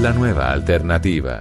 [0.00, 1.40] La nueva alternativa.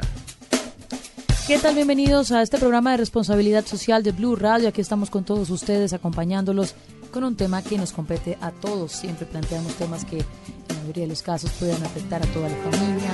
[1.46, 1.76] ¿Qué tal?
[1.76, 4.68] Bienvenidos a este programa de responsabilidad social de Blue Radio.
[4.68, 6.74] Aquí estamos con todos ustedes acompañándolos
[7.12, 8.94] con un tema que nos compete a todos.
[8.94, 10.26] Siempre planteamos temas que en
[10.70, 13.12] la mayoría de los casos puedan afectar a toda la familia,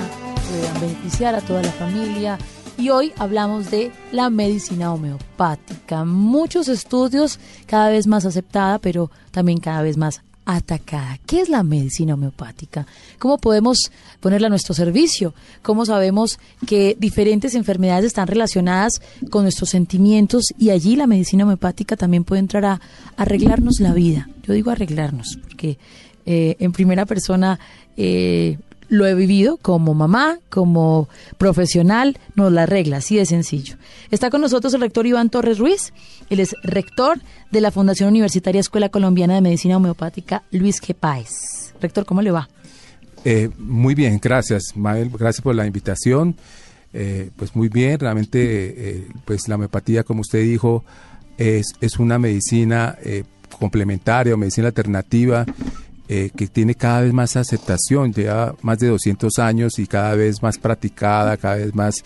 [0.50, 2.38] puedan beneficiar a toda la familia.
[2.78, 6.06] Y hoy hablamos de la medicina homeopática.
[6.06, 11.18] Muchos estudios, cada vez más aceptada, pero también cada vez más atacada.
[11.26, 12.86] ¿Qué es la medicina homeopática?
[13.18, 15.34] ¿Cómo podemos ponerla a nuestro servicio?
[15.62, 19.00] ¿Cómo sabemos que diferentes enfermedades están relacionadas
[19.30, 22.80] con nuestros sentimientos y allí la medicina homeopática también puede entrar a
[23.16, 24.28] arreglarnos la vida?
[24.42, 25.78] Yo digo arreglarnos porque
[26.26, 27.58] eh, en primera persona
[27.96, 33.76] eh, lo he vivido como mamá, como profesional, nos la arregla, así de sencillo.
[34.10, 35.92] Está con nosotros el rector Iván Torres Ruiz,
[36.30, 40.94] él es rector de la Fundación Universitaria Escuela Colombiana de Medicina Homeopática Luis G.
[40.94, 41.74] Páez.
[41.80, 42.48] Rector, ¿cómo le va?
[43.24, 46.36] Eh, muy bien, gracias, Mabel, gracias por la invitación.
[46.92, 50.84] Eh, pues muy bien, realmente, eh, pues la homeopatía, como usted dijo,
[51.36, 52.96] es, es una medicina
[53.58, 55.44] complementaria o medicina alternativa
[56.16, 60.40] eh, que tiene cada vez más aceptación, lleva más de 200 años y cada vez
[60.44, 62.04] más practicada, cada vez más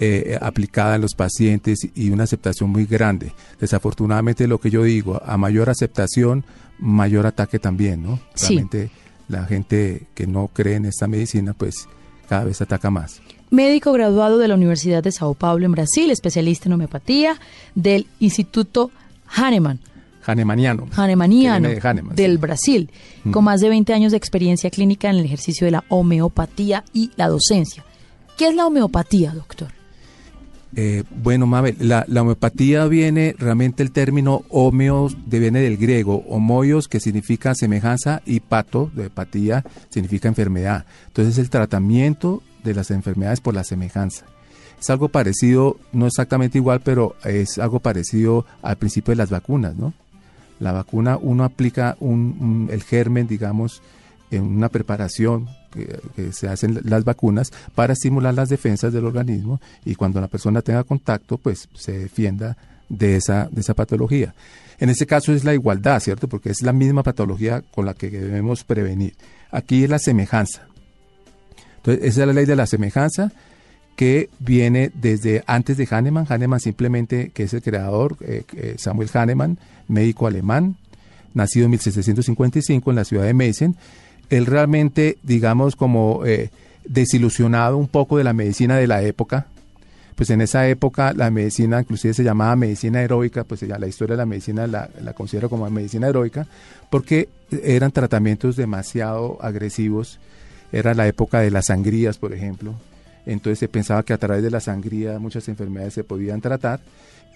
[0.00, 3.34] eh, aplicada en los pacientes y una aceptación muy grande.
[3.60, 6.44] Desafortunadamente lo que yo digo, a mayor aceptación,
[6.78, 8.20] mayor ataque también, ¿no?
[8.40, 8.90] Realmente
[9.28, 11.86] la gente que no cree en esta medicina, pues
[12.30, 13.20] cada vez ataca más.
[13.50, 17.38] Médico graduado de la Universidad de Sao Paulo en Brasil, especialista en homeopatía
[17.74, 18.90] del Instituto
[19.26, 19.78] Hahnemann
[20.24, 20.88] Hahnemanniano.
[20.94, 21.68] Hahnemanniano
[22.14, 22.90] del Brasil,
[23.30, 27.10] con más de 20 años de experiencia clínica en el ejercicio de la homeopatía y
[27.16, 27.84] la docencia.
[28.36, 29.68] ¿Qué es la homeopatía, doctor?
[30.74, 36.98] Eh, bueno, Mabel, la, homeopatía viene, realmente el término homeos viene del griego, homoios, que
[36.98, 40.86] significa semejanza, y pato, de hepatía, significa enfermedad.
[41.08, 44.24] Entonces, el tratamiento de las enfermedades por la semejanza.
[44.80, 49.76] Es algo parecido, no exactamente igual, pero es algo parecido al principio de las vacunas,
[49.76, 49.92] ¿no?
[50.62, 53.82] La vacuna uno aplica un, el germen, digamos,
[54.30, 59.96] en una preparación que, se hacen las vacunas para estimular las defensas del organismo y
[59.96, 62.56] cuando la persona tenga contacto, pues se defienda
[62.88, 64.34] de esa, de esa patología.
[64.78, 66.28] En este caso es la igualdad, ¿cierto?
[66.28, 69.14] Porque es la misma patología con la que debemos prevenir.
[69.50, 70.68] Aquí es la semejanza.
[71.78, 73.32] Entonces, esa es la ley de la semejanza
[73.96, 76.26] que viene desde antes de Hahnemann.
[76.28, 79.58] Hahnemann simplemente, que es el creador, eh, eh, Samuel Hahnemann,
[79.88, 80.76] médico alemán,
[81.34, 83.76] nacido en 1755 en la ciudad de Meissen.
[84.30, 86.50] Él realmente, digamos, como eh,
[86.84, 89.46] desilusionado un poco de la medicina de la época,
[90.14, 94.14] pues en esa época la medicina inclusive se llamaba medicina heroica, pues ya la historia
[94.14, 96.46] de la medicina la, la considero como medicina heroica,
[96.90, 97.28] porque
[97.62, 100.18] eran tratamientos demasiado agresivos,
[100.70, 102.74] era la época de las sangrías, por ejemplo,
[103.26, 106.80] entonces se pensaba que a través de la sangría muchas enfermedades se podían tratar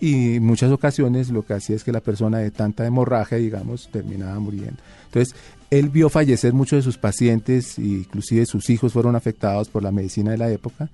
[0.01, 3.89] y en muchas ocasiones lo que hacía es que la persona de tanta hemorragia, digamos,
[3.91, 4.83] terminaba muriendo.
[5.07, 5.35] Entonces,
[5.71, 9.93] él vio fallecer muchos de sus pacientes, e inclusive sus hijos fueron afectados por la
[9.93, 10.89] medicina de la época,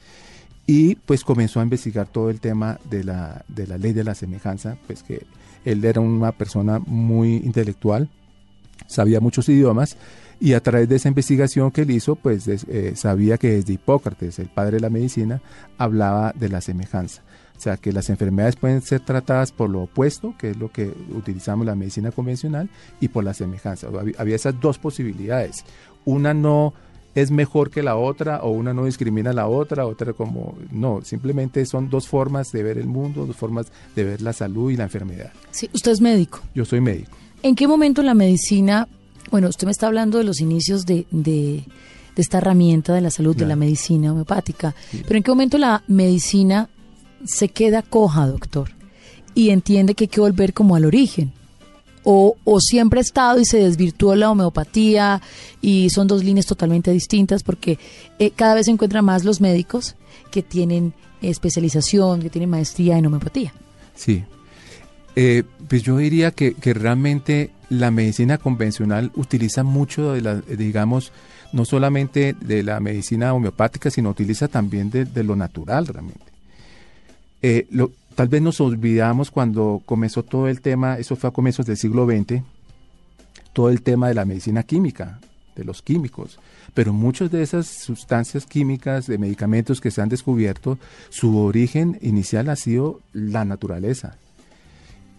[0.66, 4.14] y pues comenzó a investigar todo el tema de la, de la ley de la
[4.14, 5.24] semejanza, pues que
[5.64, 8.08] él era una persona muy intelectual,
[8.86, 9.96] sabía muchos idiomas,
[10.40, 14.40] y a través de esa investigación que él hizo, pues eh, sabía que desde Hipócrates,
[14.40, 15.40] el padre de la medicina,
[15.78, 17.22] hablaba de la semejanza.
[17.56, 20.92] O sea, que las enfermedades pueden ser tratadas por lo opuesto, que es lo que
[21.14, 22.68] utilizamos la medicina convencional,
[23.00, 23.88] y por la semejanza.
[24.18, 25.64] Había esas dos posibilidades.
[26.04, 26.74] Una no
[27.14, 31.02] es mejor que la otra o una no discrimina a la otra, otra como no,
[31.02, 34.76] simplemente son dos formas de ver el mundo, dos formas de ver la salud y
[34.76, 35.30] la enfermedad.
[35.50, 36.40] Sí, usted es médico.
[36.54, 37.16] Yo soy médico.
[37.42, 38.88] ¿En qué momento la medicina
[39.32, 41.64] bueno, usted me está hablando de los inicios de, de
[42.16, 44.74] esta herramienta de la salud, de la medicina homeopática.
[44.90, 46.68] Pero ¿en qué momento la medicina
[47.24, 48.70] se queda coja, doctor?
[49.34, 51.32] Y entiende que hay que volver como al origen.
[52.04, 55.22] O, o, siempre ha estado y se desvirtuó la homeopatía
[55.60, 57.78] y son dos líneas totalmente distintas porque
[58.18, 59.94] eh, cada vez se encuentran más los médicos
[60.32, 63.52] que tienen especialización, que tienen maestría en homeopatía.
[63.94, 64.24] Sí,
[65.14, 71.12] eh, pues yo diría que, que, realmente la medicina convencional utiliza mucho de la, digamos,
[71.52, 76.31] no solamente de la medicina homeopática, sino utiliza también de, de lo natural realmente.
[77.42, 81.66] Eh, lo, tal vez nos olvidamos cuando comenzó todo el tema, eso fue a comienzos
[81.66, 82.42] del siglo XX,
[83.52, 85.20] todo el tema de la medicina química,
[85.56, 86.38] de los químicos.
[86.74, 90.78] Pero muchas de esas sustancias químicas, de medicamentos que se han descubierto,
[91.10, 94.16] su origen inicial ha sido la naturaleza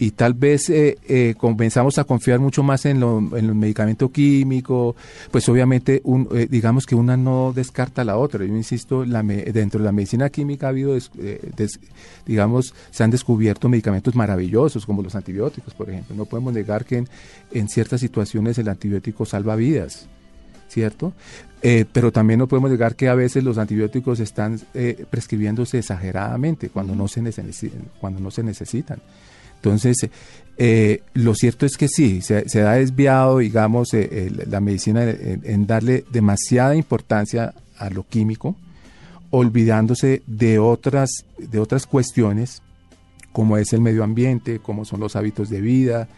[0.04, 4.12] y tal vez eh, eh, comenzamos a confiar mucho más en, lo, en el medicamento
[4.12, 4.98] químico,
[5.32, 8.44] pues obviamente un, eh, digamos que una no descarta la otra.
[8.44, 11.80] Yo insisto, la dentro de la medicina química ha habido, eh, des,
[12.26, 16.18] digamos, se han descubierto medicamentos maravillosos como los antibióticos, por ejemplo.
[16.18, 17.08] No podemos negar que en,
[17.52, 20.10] en ciertas situaciones el antibiótico salva vidas.
[20.68, 21.14] ¿cierto?
[21.62, 26.70] Eh, pero también no podemos negar que a veces los antibióticos están eh, prescribiéndose exageradamente
[26.70, 27.22] cuando no se,
[28.02, 29.00] cuando no se necesitan.
[29.63, 30.10] Entonces,
[30.57, 35.42] eh, lo cierto es que sí, se, se ha desviado, digamos, eh, la medicina en,
[35.45, 38.57] en, darle demasiada importancia a lo químico,
[39.30, 42.62] olvidándose de otras, de otras cuestiones,
[43.31, 46.09] como es el medio ambiente, como son los hábitos de vida,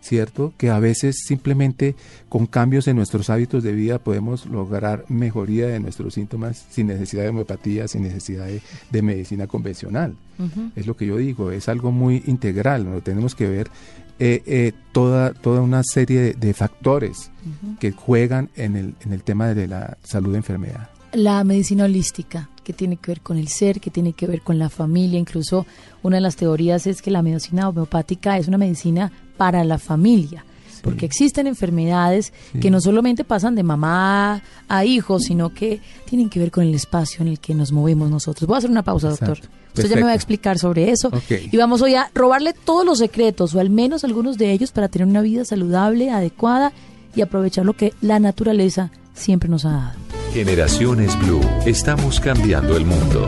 [0.00, 0.52] ¿cierto?
[0.56, 1.94] Que a veces simplemente
[2.28, 7.24] con cambios en nuestros hábitos de vida podemos lograr mejoría de nuestros síntomas sin necesidad
[7.24, 10.14] de homeopatía, sin necesidad de, de medicina convencional.
[10.38, 10.70] Uh -huh.
[10.76, 13.00] Es lo que yo digo, es algo muy integral, ¿no?
[13.00, 13.70] tenemos que ver
[14.18, 17.78] eh, eh, toda, toda una serie de, de factores uh -huh.
[17.78, 20.90] que juegan en el, en el tema de la salud de enfermedad.
[21.12, 24.58] La medicina holística, que tiene que ver con el ser, que tiene que ver con
[24.58, 25.66] la familia, incluso
[26.04, 30.44] una de las teorías es que la medicina homeopática es una medicina para la familia.
[30.72, 30.80] Sí.
[30.84, 32.60] Porque existen enfermedades sí.
[32.60, 36.74] que no solamente pasan de mamá a hijo, sino que tienen que ver con el
[36.74, 38.46] espacio en el que nos movemos nosotros.
[38.46, 39.26] Voy a hacer una pausa, Exacto.
[39.26, 39.50] doctor.
[39.50, 39.94] Usted Perfecto.
[39.94, 41.08] ya me va a explicar sobre eso.
[41.08, 41.48] Okay.
[41.50, 44.88] Y vamos hoy a robarle todos los secretos, o al menos algunos de ellos, para
[44.88, 46.72] tener una vida saludable, adecuada
[47.16, 50.09] y aprovechar lo que la naturaleza siempre nos ha dado.
[50.32, 51.40] Generaciones Blue.
[51.66, 53.26] Estamos cambiando el mundo.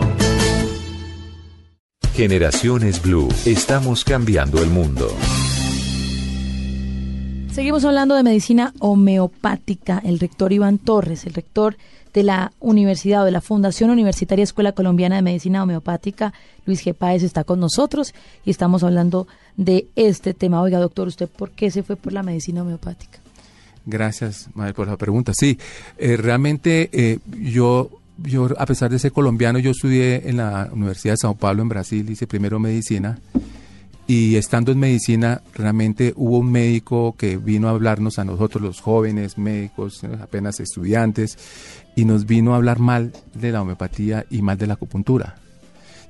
[2.14, 3.28] Generaciones Blue.
[3.44, 5.08] Estamos cambiando el mundo.
[7.50, 10.00] Seguimos hablando de medicina homeopática.
[10.04, 11.76] El rector Iván Torres, el rector
[12.14, 16.32] de la Universidad o de la Fundación Universitaria Escuela Colombiana de Medicina Homeopática,
[16.66, 16.94] Luis G.
[16.94, 18.14] Páez, está con nosotros
[18.44, 19.26] y estamos hablando
[19.56, 20.62] de este tema.
[20.62, 23.21] Oiga, doctor, ¿usted por qué se fue por la medicina homeopática?
[23.84, 25.32] Gracias, Madre, por la pregunta.
[25.34, 25.58] Sí,
[25.99, 31.14] eh, realmente eh, yo, yo, a pesar de ser colombiano, yo estudié en la Universidad
[31.14, 33.19] de Sao Paulo, en Brasil, hice primero medicina.
[34.06, 38.81] Y estando en medicina, realmente hubo un médico que vino a hablarnos a nosotros, los
[38.81, 41.38] jóvenes médicos, apenas estudiantes,
[41.96, 45.37] y nos vino a hablar mal de la homeopatía y mal de la acupuntura.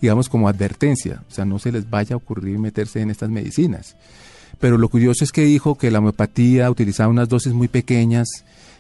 [0.01, 3.95] Digamos como advertencia, o sea, no se les vaya a ocurrir meterse en estas medicinas
[4.63, 8.29] pero lo curioso es que dijo que la homeopatía utilizaba unas dosis muy pequeñas,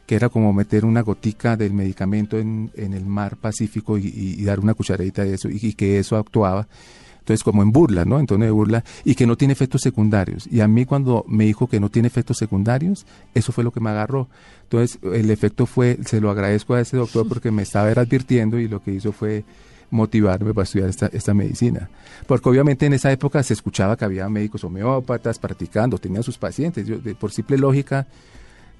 [0.06, 4.44] que era como meter una gotica del medicamento en, en el mar Pacífico y, y,
[4.44, 6.69] dar una cucharadita de eso, y, y, que eso actuaba.
[7.18, 8.21] Entonces, como en burla, ¿no?
[8.21, 10.47] En tono de burla, y que no tiene efectos secundarios.
[10.52, 13.04] Y a mí, cuando me dijo que no tiene efectos secundarios,
[13.35, 14.28] eso fue lo que me agarró.
[14.62, 18.68] Entonces, el efecto fue, se lo agradezco a ese doctor porque me estaba advirtiendo y
[18.68, 19.45] lo que hizo fue
[19.92, 21.88] motivarme para estudiar esta, esta, medicina.
[22.26, 26.87] Porque obviamente en esa época se escuchaba que había médicos homeópatas practicando, tenían sus pacientes.
[26.87, 28.08] Yo, de, por simple lógica,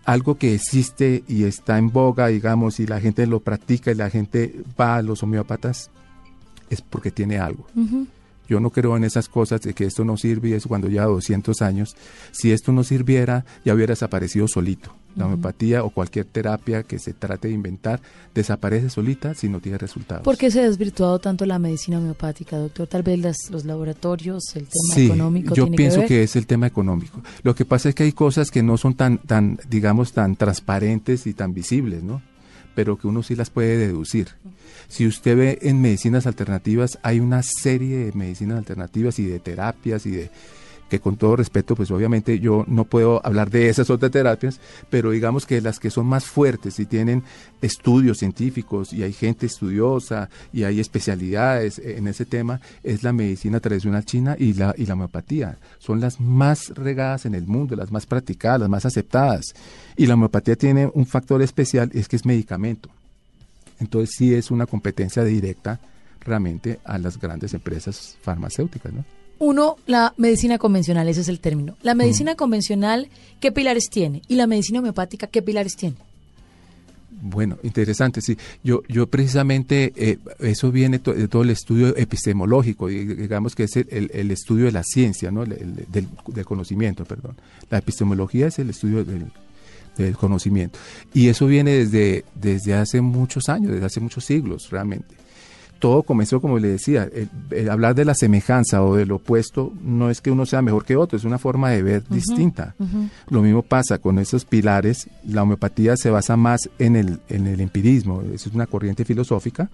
[0.04, 4.11] algo que existe y está en boga, digamos, y la gente lo practica y la
[4.11, 5.90] gente va a los homeópatas,
[6.71, 7.66] es porque tiene algo.
[7.76, 8.07] Uh -huh.
[8.49, 11.07] Yo no creo en esas cosas de que esto no sirve y eso cuando lleva
[11.07, 11.95] 200 años.
[12.33, 14.95] Si esto no sirviera, ya hubiera desaparecido solito.
[15.16, 18.00] La homeopatía o cualquier terapia que se trate de inventar
[18.35, 20.25] desaparece solita si no tiene resultados.
[20.25, 22.87] ¿Por qué se ha desvirtuado tanto la medicina homeopática, doctor?
[22.87, 25.54] Tal vez las, los laboratorios, el tema sí, económico.
[25.54, 27.23] Yo pienso que, que, es el tema económico.
[27.42, 31.26] Lo que pasa es que hay cosas que no son tan, tan, digamos, tan transparentes
[31.26, 32.23] y tan visibles, ¿no?
[32.75, 34.28] pero que uno sí las puede deducir.
[34.88, 40.07] Si usted ve en medicinas alternativas, hay una serie de medicinas alternativas y de terapias
[40.07, 40.31] y de
[40.93, 45.11] que con todo respeto, pues obviamente yo no puedo hablar de esas otras terapias, pero
[45.11, 47.23] digamos que las que son más fuertes y tienen
[47.63, 53.59] estudios científicos y hay gente estudiosa y hay especialidades en ese tema, es la medicina
[53.59, 55.57] tradicional china y la, y la homeopatía.
[55.79, 59.55] Son las más regadas en el mundo, las más practicadas, las más aceptadas.
[59.97, 62.91] Y la homeopatía tiene un factor especial, es que es medicamento.
[63.81, 65.81] Entonces sí es una competencia directa
[66.21, 69.22] realmente a las grandes empresas farmacéuticas, ¿no?
[69.43, 71.77] Uno, la medicina convencional, ese es el término.
[71.83, 73.09] La medicina convencional,
[73.41, 74.23] ¿qué pilares tiene?
[74.29, 75.97] Y la medicina homeopática, ¿qué pilares tiene?
[77.21, 78.39] Bueno, interesante, sí.
[78.63, 84.31] Yo, yo precisamente, eh, eso viene de todo el estudio epistemológico, digamos que es el,
[84.31, 85.45] estudio de la ciencia, ¿no?
[85.45, 87.35] del, del, conocimiento, perdón.
[87.69, 89.27] La epistemología es el estudio del,
[89.97, 90.79] del, conocimiento.
[91.13, 95.17] Y eso viene desde, desde hace muchos años, desde hace muchos siglos, realmente
[95.83, 97.11] todo comenzó, como le decía,
[97.51, 100.95] el, hablar de la semejanza o del opuesto no es que uno sea mejor que
[100.95, 102.77] otro, es una forma de ver distinta.
[103.29, 107.61] Lo mismo pasa con esos pilares, la homeopatía se basa más en el, en el
[107.61, 109.71] empirismo, es una corriente filosófica,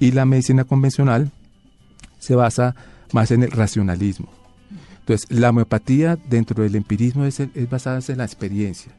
[0.00, 1.30] y la medicina convencional
[2.18, 2.74] se basa
[3.12, 4.30] más en el racionalismo.
[4.98, 8.90] Entonces, la homeopatía dentro del empirismo es, es basada en la experiencia,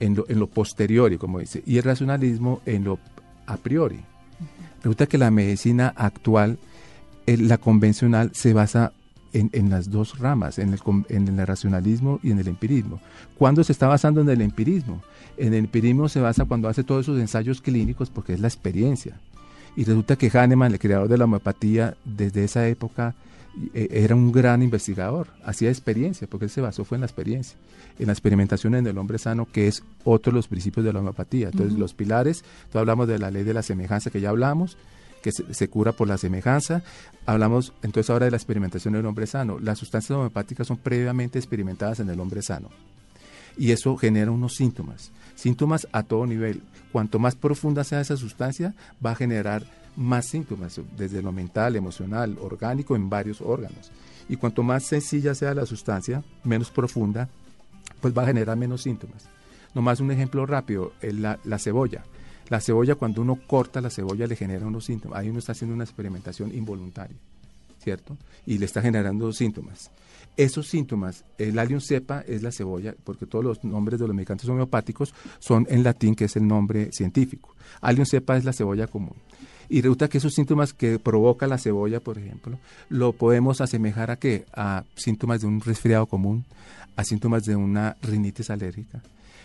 [0.00, 2.98] en lo, en lo posteriori, como dice, y el racionalismo en lo
[3.46, 4.00] a priori.
[4.78, 6.58] Resulta que la medicina actual,
[7.26, 8.92] eh, la convencional, se basa
[9.32, 13.00] en, las dos ramas, en el, en el racionalismo y en el empirismo.
[13.38, 15.02] ¿Cuándo se está basando en el empirismo?
[15.36, 19.16] En el empirismo se basa cuando hace todos esos ensayos clínicos porque es la experiencia.
[19.74, 23.14] Y resulta que Hahnemann, el creador de la homeopatía, desde esa época
[23.74, 27.56] era un gran investigador, hacía experiencia, porque él se basó fue en la experiencia,
[27.98, 31.00] en la experimentación en el hombre sano, que es otro de los principios de la
[31.00, 31.50] homeopatía.
[31.52, 34.78] Entonces, los pilares, tú hablamos de la ley de la semejanza que ya hablamos,
[35.22, 36.82] que se, cura por la semejanza.
[37.26, 39.58] Hablamos entonces ahora de la experimentación en el hombre sano.
[39.58, 42.70] Las sustancias homeopáticas son previamente experimentadas en el hombre sano.
[43.56, 46.62] Y eso genera unos síntomas, síntomas a todo nivel.
[46.90, 49.64] Cuanto más profunda sea esa sustancia, va a generar
[49.96, 53.90] más síntomas, desde lo mental, emocional, orgánico, en varios órganos.
[54.28, 57.28] Y cuanto más sencilla sea la sustancia, menos profunda,
[58.00, 59.24] pues va a generar menos síntomas.
[59.74, 62.04] Nomás un ejemplo rápido, la, la cebolla.
[62.48, 65.18] La cebolla, cuando uno corta la cebolla, le genera unos síntomas.
[65.18, 67.16] Ahí uno está haciendo una experimentación involuntaria,
[67.82, 68.16] ¿cierto?
[68.46, 69.90] Y le está generando síntomas.
[70.36, 74.48] Esos síntomas, el allium cepa es la cebolla, porque todos los nombres de los medicamentos
[74.48, 77.54] homeopáticos son en latín, que es el nombre científico.
[77.80, 79.14] Allium cepa es la cebolla común.
[79.68, 84.16] Y resulta que esos síntomas que provoca la cebolla, por ejemplo, lo podemos asemejar a
[84.16, 84.44] qué?
[84.54, 86.44] A síntomas de un resfriado común,
[86.96, 89.02] a síntomas de una rinitis alérgica.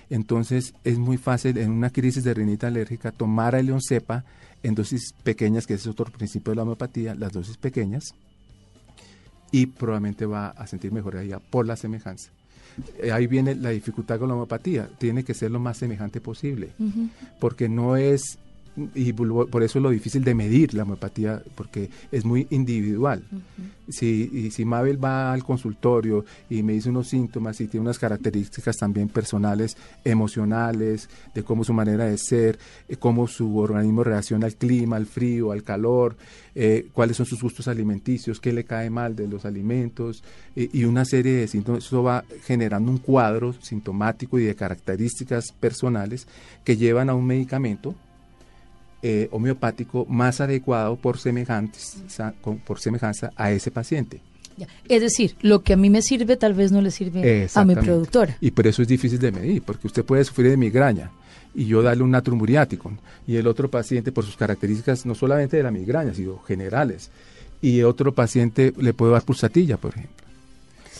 [0.09, 4.23] Entonces es muy fácil en una crisis de rinitis alérgica tomar a cepa
[4.63, 8.13] en dosis pequeñas, que es otro principio de la homeopatía, las dosis pequeñas,
[9.51, 12.31] y probablemente va a sentir mejoría por la semejanza.
[12.99, 16.71] Eh, ahí viene la dificultad con la homeopatía, tiene que ser lo más semejante posible,
[17.39, 18.37] porque no es
[18.93, 23.23] y por eso es lo difícil de medir la homeopatía, porque es muy individual.
[23.89, 27.97] si, y si Mabel va al consultorio y me dice unos síntomas y tiene unas
[27.97, 34.45] características también personales, emocionales, de cómo su manera de ser, eh, cómo su organismo reacciona
[34.45, 36.15] al clima, al frío, al calor,
[36.53, 40.23] eh, cuáles son sus gustos alimenticios, qué le cae mal de los alimentos
[40.55, 45.51] eh, y una serie de síntomas, eso va generando un cuadro sintomático y de características
[45.59, 46.27] personales
[46.63, 47.95] que llevan a un medicamento
[49.01, 51.17] eh, homeopático más adecuado por,
[52.65, 54.21] por semejanza a ese paciente.
[54.87, 57.75] Es decir, lo que a mí me sirve tal vez no le sirve a mi
[57.75, 58.37] productora.
[58.41, 61.11] Y por eso es difícil de medir, porque usted puede sufrir de migraña
[61.53, 62.45] y yo darle un natrum
[63.27, 67.09] y el otro paciente por sus características no solamente de la migraña, sino generales.
[67.61, 70.27] Y otro paciente le puede dar pulsatilla, por ejemplo.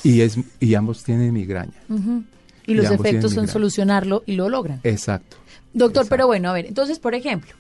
[0.04, 1.80] Y, es, y ambos tienen migraña.
[2.66, 4.80] Y los efectos son solucionarlo y lo logran.
[4.84, 5.38] Exacto.
[5.74, 7.51] Doctor, pero bueno, a ver, entonces, por ejemplo,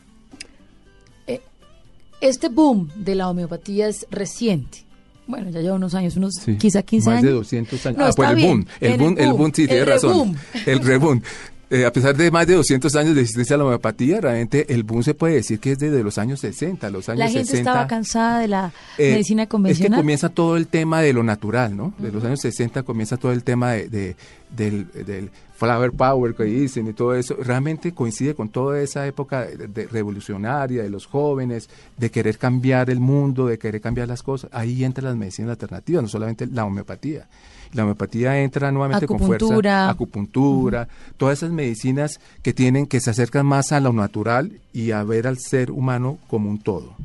[2.21, 4.85] este boom de la homeopatía es reciente.
[5.27, 7.23] Bueno, ya lleva unos años, unos quizá 15 años.
[7.23, 7.99] Más de 200 años.
[8.01, 10.37] ah, pues el boom, el boom, el boom, sí, tiene razón.
[10.65, 11.21] El reboom.
[11.69, 14.83] Eh, a pesar de más de 200 años de existencia de la homeopatía, realmente el
[14.83, 17.87] boom se puede decir que es desde los años 60, los años La gente estaba
[17.87, 19.91] cansada de la eh, medicina convencional.
[19.91, 21.93] Es que comienza todo el tema de lo natural, ¿no?
[21.97, 24.15] De los años 60 comienza todo el tema de,
[24.55, 27.35] del, del, flower power que dicen y todo eso.
[27.35, 32.99] Realmente coincide con toda esa época de, revolucionaria de los jóvenes, de querer cambiar el
[32.99, 34.51] mundo, de querer cambiar las cosas.
[34.53, 37.27] Ahí entra las medicinas alternativas, no solamente la homeopatía.
[37.73, 40.87] La homeopatía entra nuevamente con fuerza, acupuntura,
[41.17, 45.27] todas esas medicinas que tienen que se acercan más a lo natural y a ver
[45.27, 46.95] al ser humano como un todo.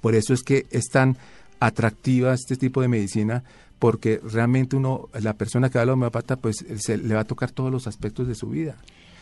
[0.00, 1.16] Por eso es que es tan
[1.60, 3.42] atractiva este tipo de medicina
[3.78, 7.24] porque realmente uno, la persona que va a la homeopata, pues se, le va a
[7.24, 8.76] tocar todos los aspectos de su vida.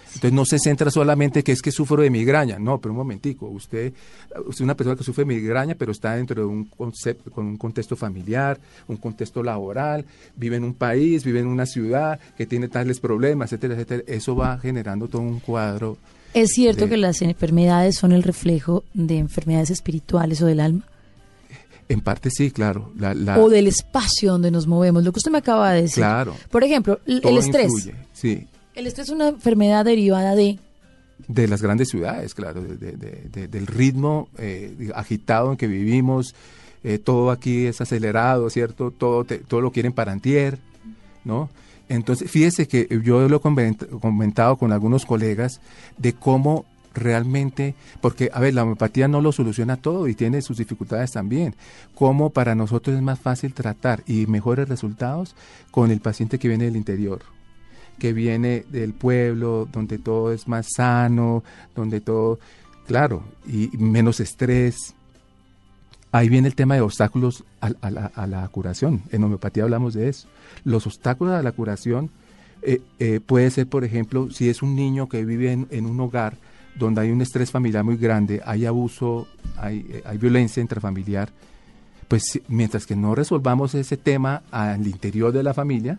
[0.07, 3.49] Entonces no se centra solamente que es que sufro de migraña, no, pero un momentico,
[3.49, 3.93] usted,
[4.39, 7.45] usted es una persona que sufre de migraña, pero está dentro de un concepto, con
[7.45, 8.59] un contexto familiar,
[8.89, 13.53] un contexto laboral, vive en un país, vive en una ciudad que tiene tales problemas,
[13.53, 14.05] etcétera, etcétera.
[14.07, 15.99] Eso va generando todo un cuadro
[16.37, 20.85] ¿Es cierto que las enfermedades son el reflejo de enfermedades espirituales o del alma?
[21.89, 22.93] En parte sí, claro.
[23.39, 26.03] O del espacio donde nos movemos, lo que usted me acaba de decir.
[26.03, 26.35] Claro.
[26.51, 27.73] Por ejemplo, el estrés.
[28.13, 28.47] sí.
[28.75, 30.59] El estrés es una enfermedad derivada de...
[31.29, 36.35] De las grandes ciudades, claro, del ritmo eh, agitado en que vivimos,
[36.85, 38.91] eh, todo aquí es acelerado, ¿cierto?
[38.91, 40.59] Todo, todo lo quieren para antier,
[41.25, 41.49] ¿no?
[41.89, 45.61] Entonces, fíjese que yo lo he comentado con algunos colegas
[45.97, 46.67] de cómo
[46.97, 51.55] realmente, porque, a ver, la homeopatía no lo soluciona todo y tiene sus dificultades también.
[51.95, 55.37] Cómo para nosotros es más fácil tratar y mejores resultados
[55.71, 57.21] con el paciente que viene del interior,
[57.99, 62.39] que viene del pueblo, donde todo es más sano, donde todo,
[62.87, 64.95] claro, y menos estrés.
[66.13, 69.03] Ahí viene el tema de obstáculos a, la, curación.
[69.11, 70.29] En homeopatía hablamos de eso.
[70.65, 72.11] Los obstáculos a la curación
[72.63, 76.39] eh, eh, puede ser, por ejemplo, si es un niño que vive en un hogar
[76.79, 81.31] donde hay un estrés familiar muy grande, hay abuso, hay, eh, hay violencia intrafamiliar,
[82.09, 85.99] pues mientras que no resolvamos ese tema al interior de la familia,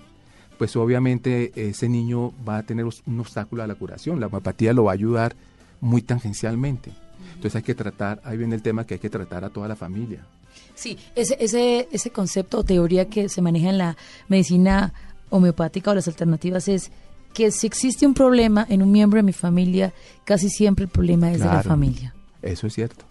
[0.57, 4.19] pues obviamente ese niño va a tener un obstáculo a la curación.
[4.19, 5.35] La homeopatía lo va a ayudar
[5.81, 6.91] muy tangencialmente.
[7.35, 9.75] Entonces hay que tratar, ahí viene el tema que hay que tratar a toda la
[9.75, 10.25] familia.
[10.73, 14.93] Sí, ese, ese, ese concepto o teoría que se maneja en la medicina
[15.29, 16.91] homeopática o las alternativas es
[17.37, 19.93] que si existe un problema en un miembro de mi familia,
[20.25, 22.15] casi siempre el problema es de la familia.
[22.41, 23.05] Eso es cierto.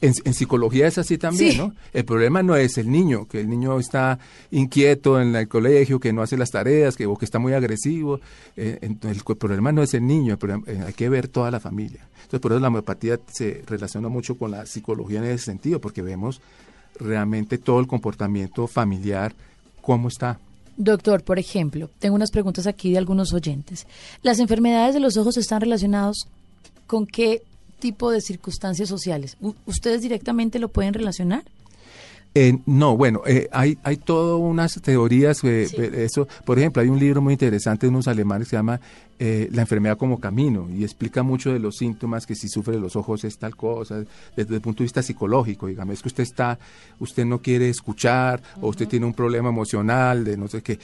[0.00, 1.74] En, psicología es así también, ¿no?
[1.92, 4.20] El problema no es el niño, que el niño está
[4.52, 8.20] inquieto en el colegio, que no hace las tareas, que, o que está muy agresivo.
[8.56, 8.96] Eh, el,
[9.36, 10.38] problema no es el niño,
[10.68, 12.06] eh, hay que ver toda la familia.
[12.18, 16.00] Entonces, por eso la homeopatía se relaciona mucho con la psicología en ese sentido, porque
[16.00, 16.40] vemos
[17.00, 19.34] realmente todo el comportamiento familiar,
[19.80, 20.38] cómo está.
[20.76, 23.86] Doctor, por ejemplo, tengo unas preguntas aquí de algunos oyentes.
[24.22, 26.26] ¿Las enfermedades de los ojos están relacionadas
[26.86, 27.42] con qué
[27.78, 29.36] tipo de circunstancias sociales?
[29.66, 31.44] ¿Ustedes directamente lo pueden relacionar?
[32.36, 35.68] Eh, no, bueno, eh, hay, hay todas unas teorías, eh,
[35.98, 38.80] eso, por ejemplo, hay un libro muy interesante de unos alemanes que se llama
[39.18, 43.24] La enfermedad como camino y explica mucho de los síntomas, que si sufre los ojos
[43.24, 44.04] es tal cosa,
[44.36, 46.58] desde el punto de vista psicológico, digamos, es que usted está,
[46.98, 50.78] usted no quiere escuchar o usted tiene un problema emocional de no sé qué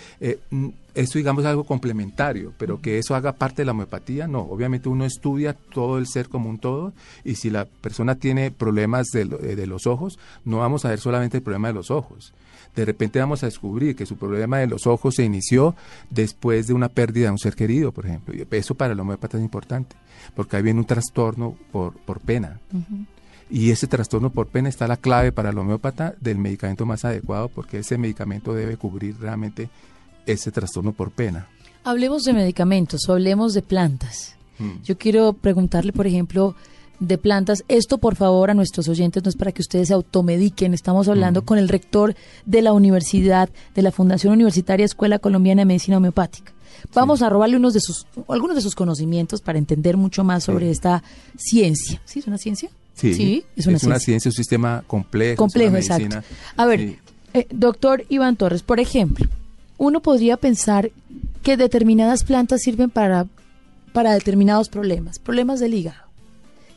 [0.94, 4.40] eso digamos es algo complementario, pero que eso haga parte de la homeopatía, no.
[4.40, 6.92] Obviamente uno estudia todo el ser como un todo
[7.24, 10.98] y si la persona tiene problemas de, eh, de, los ojos, no vamos a ver
[10.98, 12.32] solamente el problema de los ojos.
[12.74, 15.74] De repente vamos a descubrir que su problema de los ojos se inició
[16.08, 18.34] después de una pérdida de un ser querido, por ejemplo.
[18.34, 19.96] Y eso para el homeopata es importante,
[20.34, 22.60] porque ahí viene un trastorno por, por pena.
[23.50, 27.48] Y ese trastorno por pena está la clave para el homeópata del medicamento más adecuado,
[27.48, 29.68] porque ese medicamento debe cubrir realmente
[30.26, 31.48] ese trastorno por pena.
[31.82, 34.36] Hablemos de medicamentos o hablemos de plantas.
[34.58, 34.82] Mm.
[34.84, 36.54] Yo quiero preguntarle, por ejemplo,
[37.00, 37.64] de plantas.
[37.68, 40.74] Esto, por favor, a nuestros oyentes no es para que ustedes se automediquen.
[40.74, 42.14] Estamos hablando con el rector
[42.46, 46.52] de la universidad, de la Fundación Universitaria Escuela Colombiana de Medicina Homeopática.
[46.94, 50.70] Vamos a robarle unos de sus, algunos de sus conocimientos para entender mucho más sobre
[50.70, 51.02] esta
[51.36, 52.00] ciencia.
[52.04, 52.70] ¿Sí es una ciencia?
[52.94, 54.28] Sí, es una, ciencia.
[54.28, 55.36] un sistema complejo.
[55.36, 56.20] Complejo, exacto.
[56.56, 56.98] A ver,
[57.32, 59.26] eh, doctor Iván Torres, por ejemplo,
[59.78, 60.90] uno podría pensar
[61.42, 63.26] que determinadas plantas sirven para,
[63.94, 66.09] para determinados problemas, problemas del hígado.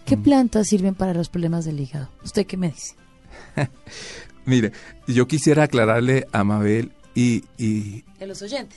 [0.05, 0.23] ¿Qué mm.
[0.23, 2.09] plantas sirven para los problemas del hígado?
[2.23, 2.95] ¿Usted qué me dice?
[4.45, 4.71] Mire,
[5.07, 8.03] yo quisiera aclararle a Mabel y, y,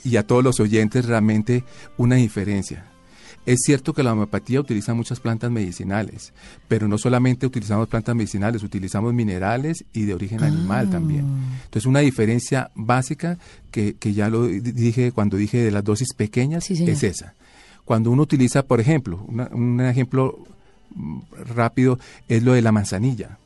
[0.03, 1.63] y a todos los oyentes realmente
[1.97, 2.85] una diferencia.
[3.45, 6.33] Es cierto que la homeopatía utiliza muchas plantas medicinales,
[6.67, 10.91] pero no solamente utilizamos plantas medicinales, utilizamos minerales y de origen animal ah.
[10.91, 11.25] también.
[11.63, 13.37] Entonces, una diferencia básica
[13.71, 17.35] que, que, ya lo dije cuando dije de las dosis pequeñas es esa.
[17.85, 20.43] Cuando uno utiliza, por ejemplo, un ejemplo
[21.53, 23.37] rápido es lo de la manzanilla.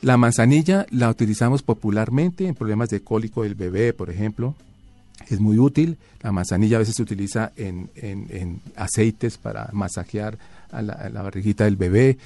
[0.00, 4.54] La manzanilla la utilizamos popularmente en problemas de cólico del bebé, por ejemplo,
[5.28, 5.98] es muy útil.
[6.22, 10.38] La manzanilla a veces se utiliza en, en, aceites para masajear
[10.70, 12.18] a la, a la, barriguita del bebé.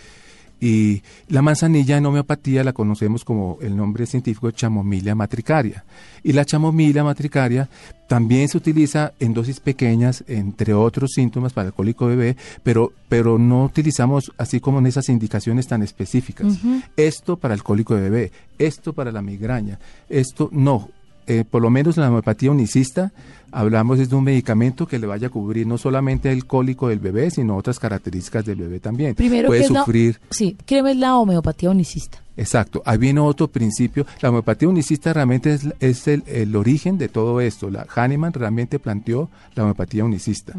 [0.62, 5.84] Y la manzanilla en homeopatía la conocemos como el nombre científico chamomilia matricaria.
[6.22, 7.68] Y la chamomilia matricaria
[8.06, 13.38] también se utiliza en dosis pequeñas, entre otros síntomas para el cólico bebé, pero, pero
[13.38, 16.60] no utilizamos así como en esas indicaciones tan específicas.
[16.96, 20.90] Esto para el cólico bebé, esto para la migraña, esto no
[21.26, 23.12] eh, por lo menos la homeopatía unicista,
[23.50, 27.30] hablamos de un medicamento que le vaya a cubrir no solamente el cólico del bebé,
[27.30, 29.14] sino otras características del bebé también.
[29.14, 30.20] Primero, Puede ¿qué es la- sufrir.
[30.30, 32.18] sí, ¿qué es la homeopatía unicista?
[32.36, 34.06] Exacto, ahí viene otro principio.
[34.22, 37.68] La homeopatía unicista realmente es, es el, el origen de todo esto.
[37.70, 40.54] La Hahnemann realmente planteó la homeopatía unicista.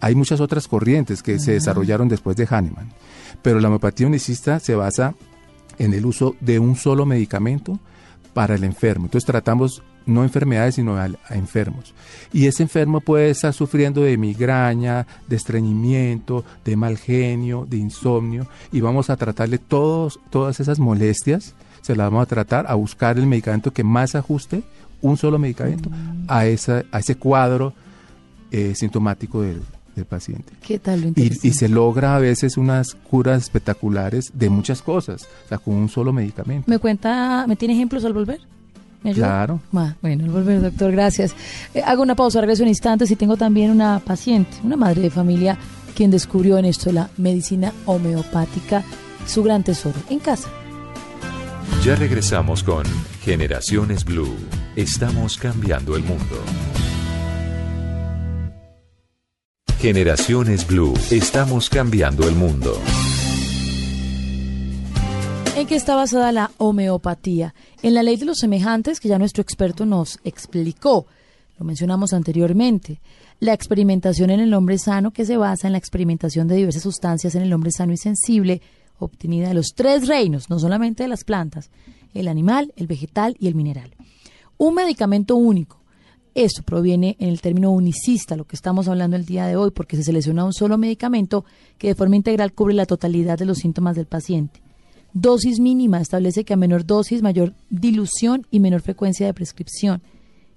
[0.00, 2.88] Hay muchas otras corrientes que se desarrollaron después de Hahnemann,
[3.42, 5.14] pero la homeopatía unicista se basa
[5.78, 7.78] en el uso de un solo medicamento
[8.32, 9.04] para el enfermo.
[9.04, 11.94] Entonces tratamos no enfermedades, sino a, a enfermos.
[12.32, 18.48] Y ese enfermo puede estar sufriendo de migraña, de estreñimiento, de mal genio, de insomnio,
[18.72, 23.18] y vamos a tratarle todos, todas esas molestias, se las vamos a tratar, a buscar
[23.18, 24.62] el medicamento que más ajuste,
[25.00, 25.90] un solo medicamento,
[26.26, 27.72] a, esa, a ese cuadro
[28.50, 29.62] eh, sintomático del,
[29.94, 30.52] del paciente.
[30.60, 35.48] ¿Qué tal Y, y se logra a veces unas curas espectaculares de muchas cosas, o
[35.48, 36.68] sea, con un solo medicamento.
[36.68, 38.40] ¿Me cuenta, me tiene ejemplos al volver?
[39.02, 39.26] ¿Me ayuda?
[39.26, 39.60] Claro.
[39.74, 41.34] Ah, bueno, al volver, doctor, gracias.
[41.74, 45.10] Eh, hago una pausa, regreso en instantes y tengo también una paciente, una madre de
[45.10, 45.56] familia,
[45.94, 48.82] quien descubrió en esto la medicina homeopática
[49.26, 50.48] su gran tesoro en casa.
[51.84, 52.84] Ya regresamos con
[53.22, 54.36] Generaciones Blue.
[54.74, 56.42] Estamos cambiando el mundo.
[59.78, 60.94] Generaciones Blue.
[61.10, 62.80] Estamos cambiando el mundo.
[65.58, 67.52] ¿En qué está basada la homeopatía?
[67.82, 71.06] En la ley de los semejantes que ya nuestro experto nos explicó.
[71.58, 73.00] Lo mencionamos anteriormente.
[73.40, 77.34] La experimentación en el hombre sano que se basa en la experimentación de diversas sustancias
[77.34, 78.62] en el hombre sano y sensible
[79.00, 81.70] obtenida de los tres reinos, no solamente de las plantas,
[82.14, 83.96] el animal, el vegetal y el mineral.
[84.58, 85.80] Un medicamento único.
[86.36, 89.96] Esto proviene en el término unicista, lo que estamos hablando el día de hoy, porque
[89.96, 91.44] se selecciona un solo medicamento
[91.78, 94.67] que de forma integral cubre la totalidad de los síntomas del paciente.
[95.20, 100.00] Dosis mínima establece que a menor dosis, mayor dilución y menor frecuencia de prescripción.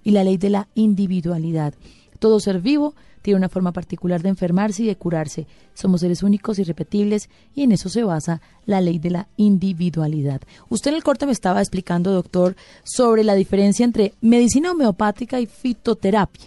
[0.04, 1.74] Y la ley de la individualidad.
[2.20, 2.94] Todo ser vivo
[3.24, 5.48] tiene una forma particular de enfermarse y de curarse.
[5.74, 10.42] Somos seres únicos y repetibles y en eso se basa la ley de la individualidad.
[10.70, 15.48] Usted en el corte me estaba explicando, doctor, sobre la diferencia entre medicina homeopática y
[15.48, 16.46] fitoterapia.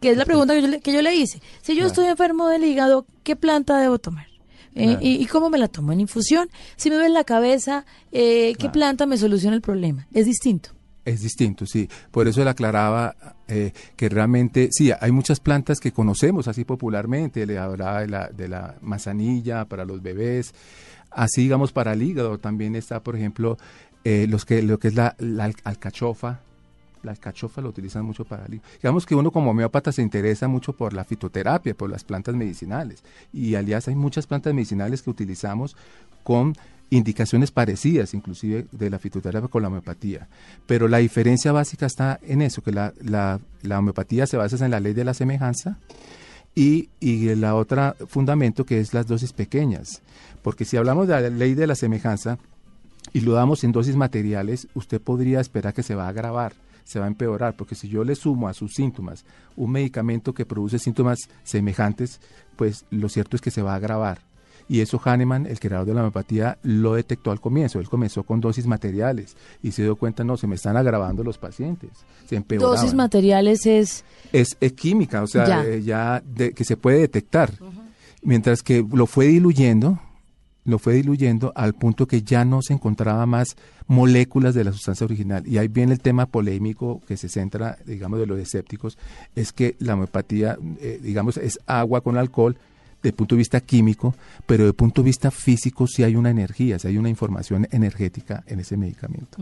[0.00, 1.40] Que es la pregunta que yo le, que yo le hice.
[1.60, 1.88] Si yo Claro.
[1.88, 4.26] estoy enfermo del hígado, ¿qué planta debo tomar?
[4.76, 5.92] Eh, y, ¿Y cómo me la tomo?
[5.92, 6.48] ¿En infusión?
[6.76, 8.72] Si me duele la cabeza, eh, ¿qué Claro.
[8.72, 10.06] planta me soluciona el problema?
[10.12, 10.70] Es distinto.
[11.04, 11.88] Es distinto, sí.
[12.10, 13.14] Por eso le aclaraba
[13.48, 17.46] eh, que realmente, sí, hay muchas plantas que conocemos así popularmente.
[17.46, 20.52] Le hablaba de la, de la manzanilla para los bebés.
[21.10, 23.56] Así, digamos, para el hígado también está, por ejemplo,
[24.04, 26.40] eh, los que, lo que es la, la al- alcachofa.
[27.06, 28.46] La alcachofa lo utilizan mucho para.
[28.46, 33.02] Digamos que uno como homeópata se interesa mucho por la fitoterapia, por las plantas medicinales.
[33.32, 35.76] Y aliás hay muchas plantas medicinales que utilizamos
[36.22, 36.54] con
[36.90, 40.28] indicaciones parecidas, inclusive de la fitoterapia con la homeopatía.
[40.66, 44.70] Pero la diferencia básica está en eso, que la, la, la homeopatía se basa en
[44.70, 45.78] la ley de la semejanza
[46.54, 50.02] y, y la otra fundamento que es las dosis pequeñas.
[50.42, 52.38] Porque si hablamos de la ley de la semejanza
[53.12, 56.52] y lo damos en dosis materiales, usted podría esperar que se va a agravar,
[56.86, 59.24] se va a empeorar, porque si yo le sumo a sus síntomas
[59.56, 62.20] un medicamento que produce síntomas semejantes,
[62.56, 64.20] pues lo cierto es que se va a agravar.
[64.68, 67.78] Y eso Hahnemann, el creador de la homeopatía, lo detectó al comienzo.
[67.78, 71.38] Él comenzó con dosis materiales y se dio cuenta, no, se me están agravando los
[71.38, 71.90] pacientes,
[72.28, 72.74] se empeoraban.
[72.76, 74.04] Dosis materiales es...
[74.32, 75.64] es, es química, o sea, Ya.
[75.64, 77.52] eh, ya de- que se puede detectar.
[78.22, 80.00] Mientras que lo fue diluyendo,
[80.66, 85.04] lo fue diluyendo al punto que ya no se encontraba más moléculas de la sustancia
[85.04, 85.46] original.
[85.46, 88.98] Y ahí viene el tema polémico que se centra, digamos, de los escépticos,
[89.34, 92.56] es que la homeopatía, eh, digamos, es agua con alcohol
[92.96, 94.14] desde el punto de vista químico,
[94.46, 97.68] pero desde el punto de vista físico sí hay una energía, sí hay una información
[97.70, 99.38] energética en ese medicamento.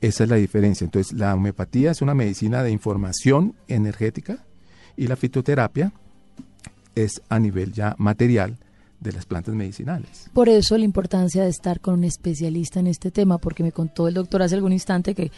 [0.00, 0.84] Esa es la diferencia.
[0.84, 4.44] Entonces, la homeopatía es una medicina de información energética
[4.96, 5.92] y la fitoterapia
[6.94, 8.58] es a nivel ya material
[9.00, 10.28] de las plantas medicinales.
[10.32, 14.08] Por eso la importancia de estar con un especialista en este tema, porque me contó
[14.08, 15.30] el doctor hace algún instante que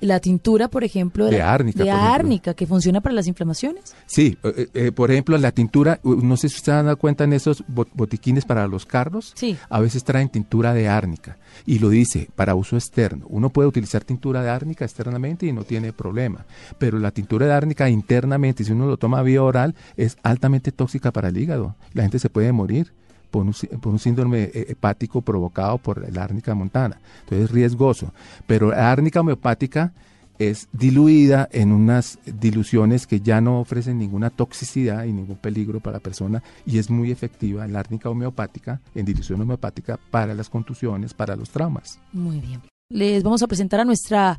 [0.00, 3.96] la tintura, por ejemplo, De la- árnica, de árnica, que funciona para las inflamaciones.
[4.06, 7.32] Sí, eh, eh, por ejemplo, la tintura, no sé si ustedes han dado cuenta en
[7.32, 9.56] esos bot- botiquines para los carros, Sí.
[9.68, 13.26] a veces traen tintura de árnica y lo dice para uso externo.
[13.28, 16.46] Uno puede utilizar tintura de árnica externamente y no tiene problema,
[16.78, 21.10] pero la tintura de árnica internamente, si uno lo toma vía oral, es altamente tóxica
[21.10, 21.74] para el hígado.
[21.92, 22.92] La gente se puede morir
[23.30, 27.00] por un, síndrome eh, hepático provocado por la árnica montana.
[27.20, 28.12] Entonces es riesgoso.
[28.46, 29.92] Pero la árnica homeopática
[30.38, 35.96] es diluida en unas diluciones que ya no ofrecen ninguna toxicidad y ningún peligro para
[35.96, 41.12] la persona y es muy efectiva la árnica homeopática, en dilución homeopática, para las contusiones,
[41.12, 41.98] para los traumas.
[42.12, 42.60] Muy bien.
[42.90, 44.38] Les vamos a presentar a nuestra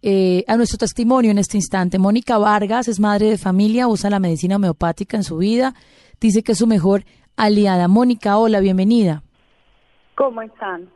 [0.00, 1.98] eh, a nuestro testimonio en este instante.
[1.98, 5.74] Mónica Vargas es madre de familia, usa la medicina homeopática en su vida,
[6.20, 7.04] dice que es su mejor
[7.38, 7.88] aliada.
[7.88, 9.22] Mónica, hola, bienvenida.
[10.14, 10.88] ¿Cómo están?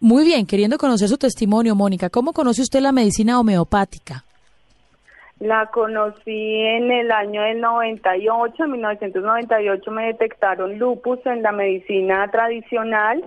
[0.00, 4.24] Muy bien, queriendo conocer su testimonio, Mónica, ¿cómo conoce usted la medicina homeopática?
[5.40, 12.28] La conocí en el año del 98, en 1998 me detectaron lupus en la medicina
[12.30, 13.24] tradicional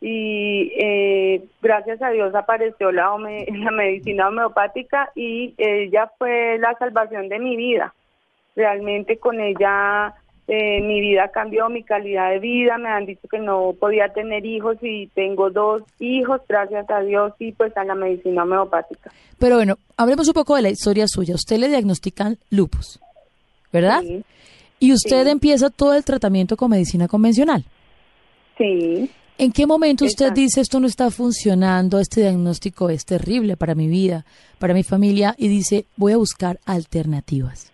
[0.00, 7.28] y eh, gracias a Dios apareció la, la medicina homeopática y ella fue la salvación
[7.28, 7.94] de mi vida.
[8.56, 10.14] Realmente con ella
[10.52, 14.44] eh, mi vida cambió, mi calidad de vida, me han dicho que no podía tener
[14.44, 19.12] hijos y tengo dos hijos, gracias a Dios y pues a la medicina homeopática.
[19.38, 21.36] Pero bueno, hablemos un poco de la historia suya.
[21.36, 22.98] Usted le diagnostican lupus,
[23.72, 24.00] ¿verdad?
[24.02, 24.24] Sí.
[24.80, 25.30] Y usted Sí.
[25.30, 27.64] empieza todo el tratamiento con medicina convencional.
[28.58, 29.08] Sí.
[29.38, 30.40] ¿En qué momento usted Exacto.
[30.40, 34.24] dice esto no está funcionando, este diagnóstico es terrible para mi vida,
[34.58, 37.72] para mi familia y dice voy a buscar alternativas?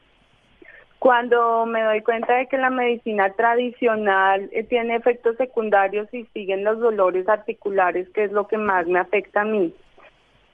[0.98, 6.64] Cuando me doy cuenta de que la medicina tradicional eh, tiene efectos secundarios y siguen
[6.64, 9.74] los dolores articulares, que es lo que más me afecta a mí.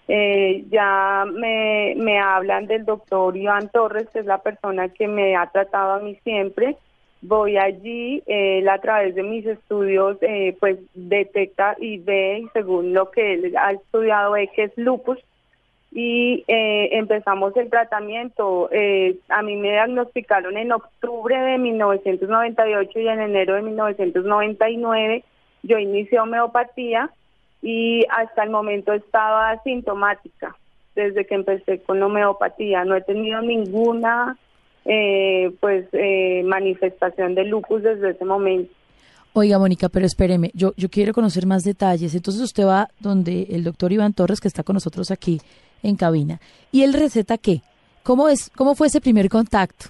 [0.08, 5.36] Eh, ya me, me hablan del doctor Iván Torres, que es la persona que me
[5.36, 6.76] ha tratado a mí siempre.
[7.22, 13.12] Voy allí, él a través de mis estudios, eh, pues detecta y ve, según lo
[13.12, 15.18] que él ha estudiado, ve que es lupus
[15.94, 18.70] y eh, empezamos el tratamiento.
[18.72, 25.24] Eh, a mí me diagnosticaron en octubre de 1998 y en enero de 1999
[25.62, 27.10] yo inicié homeopatía
[27.60, 30.56] y hasta el momento estaba asintomática
[30.94, 32.84] desde que empecé con homeopatía.
[32.84, 34.38] No he tenido ninguna
[34.86, 38.72] eh, pues eh, manifestación de lupus desde ese momento.
[39.34, 42.14] Oiga, Mónica, pero espéreme, yo, yo quiero conocer más detalles.
[42.14, 45.40] Entonces usted va donde el doctor Iván Torres, que está con nosotros aquí
[45.82, 46.40] en cabina,
[46.70, 47.60] y él receta qué?
[48.02, 49.86] ¿Cómo, es, cómo fue ese primer contacto?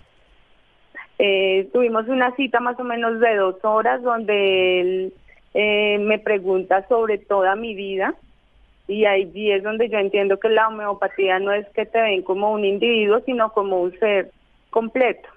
[1.19, 5.15] Eh, tuvimos una cita más o menos de dos horas donde él
[5.55, 8.15] eh, me pregunta sobre toda mi vida
[8.89, 12.53] y allí es donde yo entiendo que la homeopatía no es que te ven como
[12.53, 14.33] un individuo, sino como un ser
[14.71, 15.29] completo.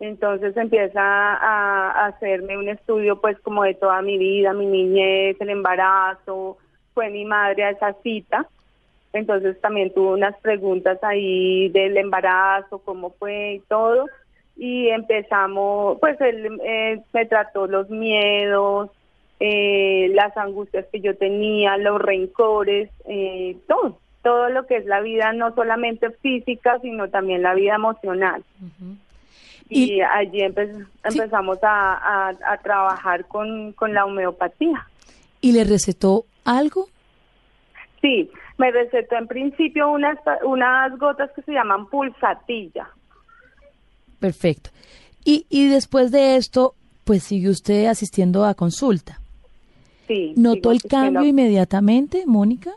[0.00, 5.36] Entonces empieza a, a hacerme un estudio pues como de toda mi vida, mi niñez,
[5.40, 6.58] el embarazo,
[6.94, 8.46] fue mi madre a esa cita.
[9.12, 14.06] Entonces también tuvo unas preguntas ahí del embarazo, cómo fue y todo.
[14.56, 18.90] Y empezamos, pues él eh, me trató los miedos,
[19.40, 25.00] eh, las angustias que yo tenía, los rencores, eh, todo, todo lo que es la
[25.00, 28.42] vida, no solamente física, sino también la vida emocional.
[29.68, 34.86] Y, Y- allí empe- empezamos a, a- a trabajar con, con la homeopatía.
[35.40, 36.86] ¿Y le recetó algo?
[38.00, 38.30] Sí,
[38.62, 42.88] me recetó en principio unas, unas gotas que se llaman pulsatilla.
[44.20, 44.70] Perfecto.
[45.24, 49.18] Y, y después de esto, pues sigue usted asistiendo a consulta.
[50.06, 50.34] Sí.
[50.36, 52.70] ¿Notó el cambio inmediatamente, Mónica?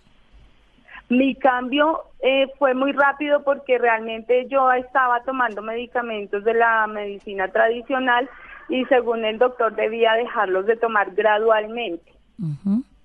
[1.10, 7.48] Mi cambio eh, fue muy rápido porque realmente yo estaba tomando medicamentos de la medicina
[7.50, 8.28] tradicional
[8.70, 12.12] y según el doctor debía dejarlos de tomar gradualmente.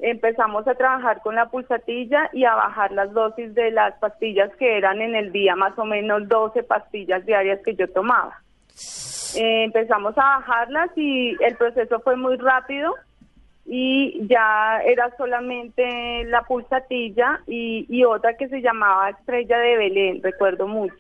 [0.02, 4.78] Empezamos a trabajar con la pulsatilla y a bajar las dosis de las pastillas que
[4.78, 8.40] eran en el día, más o menos 12 pastillas diarias que yo tomaba.
[9.36, 12.94] Eh, empezamos a bajarlas y el proceso fue muy rápido
[13.72, 20.20] y ya era solamente la pulsatilla y, y otra que se llamaba Estrella de Belén,
[20.24, 20.96] recuerdo mucho.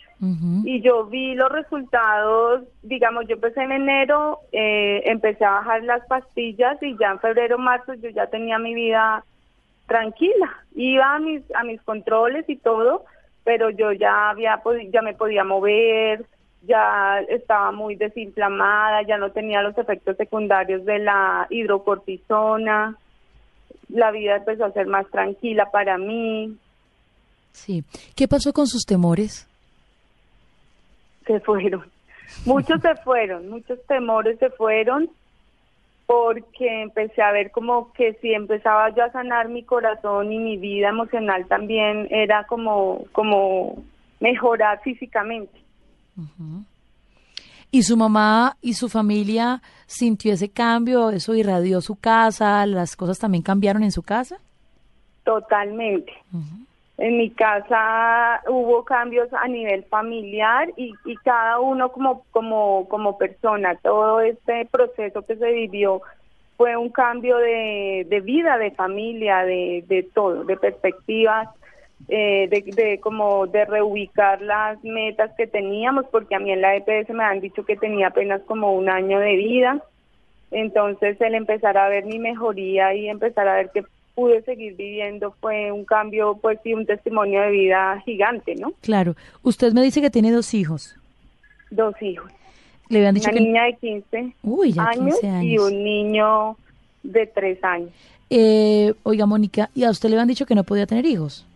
[0.64, 6.06] Y yo vi los resultados, digamos, yo empecé en enero, eh, empecé a bajar las
[6.06, 9.24] pastillas y ya en febrero, marzo yo ya tenía mi vida
[9.88, 10.62] tranquila.
[10.76, 13.04] Iba a mis, a mis controles y todo,
[13.42, 16.24] pero yo ya había ya me podía mover,
[16.66, 22.96] ya estaba muy desinflamada, ya no tenía los efectos secundarios de la hidrocortisona.
[23.88, 26.56] La vida empezó a ser más tranquila para mí.
[27.52, 27.82] Sí.
[28.14, 29.50] ¿Qué pasó con sus temores?
[31.30, 31.84] se fueron.
[32.44, 35.10] Muchos se fueron, muchos temores se fueron
[36.06, 40.56] porque empecé a ver como que si empezaba yo a sanar mi corazón y mi
[40.56, 43.82] vida emocional también era como como
[44.20, 45.59] mejorar físicamente.
[47.70, 51.10] ¿Y su mamá y su familia sintió ese cambio?
[51.10, 52.66] ¿Eso irradió su casa?
[52.66, 54.38] ¿Las cosas también cambiaron en su casa?
[55.24, 56.12] Totalmente.
[56.98, 63.16] En mi casa hubo cambios a nivel familiar y, y cada uno como, como, como
[63.16, 66.02] persona, todo este proceso que se vivió
[66.56, 71.48] fue un cambio de, de vida, de familia, de, de todo, de perspectivas.
[72.08, 76.76] Eh, de, de como de reubicar las metas que teníamos, porque a mí en la
[76.76, 79.82] EPS me han dicho que tenía apenas como un año de vida.
[80.50, 83.84] Entonces el empezar a ver mi mejoría y empezar a ver que
[84.14, 88.72] pude seguir viviendo fue un cambio, pues y un testimonio de vida gigante, ¿no?
[88.80, 89.14] Claro.
[89.42, 90.96] Usted me dice que tiene dos hijos.
[91.70, 92.30] Dos hijos.
[92.88, 93.44] Le habían dicho Una que...
[93.44, 96.56] niña de 15, Uy, ya años, 15 y un niño
[97.04, 97.90] de 3 años
[98.28, 101.46] Eh, oiga, Mónica, ¿y a usted le habían dicho que no podía tener hijos?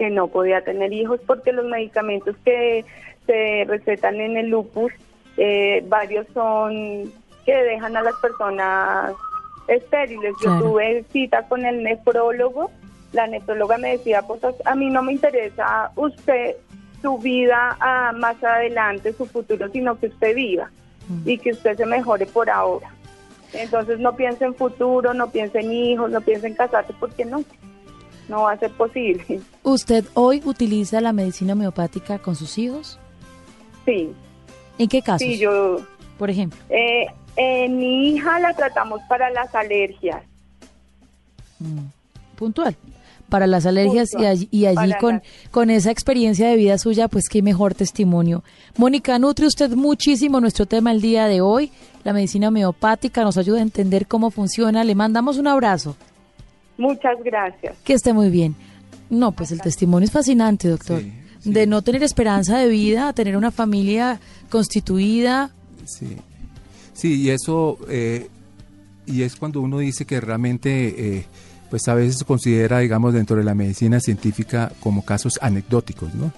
[0.00, 2.86] Que no podía tener hijos porque los medicamentos que
[3.26, 4.90] se recetan en el lupus,
[5.36, 7.12] eh, varios son
[7.44, 9.12] que dejan a las personas
[9.68, 10.34] estériles.
[10.40, 10.58] Claro.
[10.58, 12.70] Yo tuve cita con el nefrólogo,
[13.12, 16.56] la nefróloga me decía, pues a mí no me interesa usted
[17.02, 20.70] su vida ah, más adelante, su futuro, sino que usted viva
[21.26, 22.90] y que usted se mejore por ahora.
[23.52, 27.44] Entonces no piense en futuro, no piense en hijos, no piense en casarse, porque no,
[28.30, 29.40] no va a ser posible.
[29.62, 32.98] ¿Usted hoy utiliza la medicina homeopática con sus hijos?
[33.84, 34.10] Sí,
[34.78, 35.20] ¿En qué casos?
[35.26, 35.78] sí, yo,
[36.18, 36.58] Por ejemplo.
[36.70, 40.22] eh, eh, mi hija la tratamos para las alergias.
[41.58, 41.86] Mm,
[42.36, 42.76] puntual.
[43.28, 47.28] Para las alergias y allí, y allí con, con esa experiencia de vida suya, pues
[47.28, 48.42] qué mejor testimonio.
[48.76, 51.70] Mónica, nutre usted muchísimo nuestro tema el día de hoy.
[52.02, 54.82] La medicina homeopática nos ayuda a entender cómo funciona.
[54.82, 55.94] Le mandamos un abrazo.
[56.80, 57.76] Muchas gracias.
[57.84, 58.56] Que esté muy bien.
[59.10, 61.00] No, pues el testimonio es fascinante, doctor.
[61.00, 61.52] Sí, sí.
[61.52, 65.50] De no tener esperanza de vida, a tener una familia constituida.
[65.84, 66.16] Sí,
[66.94, 68.28] sí y eso, eh,
[69.04, 71.26] y es cuando uno dice que realmente, eh,
[71.68, 76.32] pues a veces se considera, digamos, dentro de la medicina científica como casos anecdóticos, ¿no?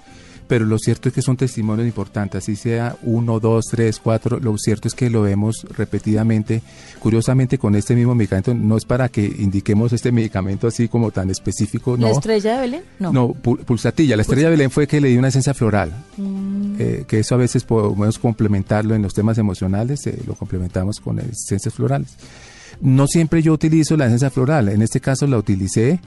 [0.53, 4.55] Pero lo cierto es que son testimonios importantes, así sea uno, dos, tres, cuatro, lo
[4.59, 6.61] cierto es que lo vemos repetidamente.
[6.99, 11.31] Curiosamente con este mismo medicamento, no es para que indiquemos este medicamento así como tan
[11.31, 12.81] específico, ¿La estrella de Belén?
[12.99, 13.11] No.
[13.11, 14.15] No, pu- pulsatilla.
[14.15, 15.91] La estrella de Belén fue que le di una esencia floral.
[16.17, 20.99] Mm, Eh, que eso a veces podemos complementarlo en los temas emocionales, eh, lo complementamos
[20.99, 22.09] con esencias florales.
[22.79, 25.99] No siempre yo utilizo la esencia floral, en este caso la utilicé,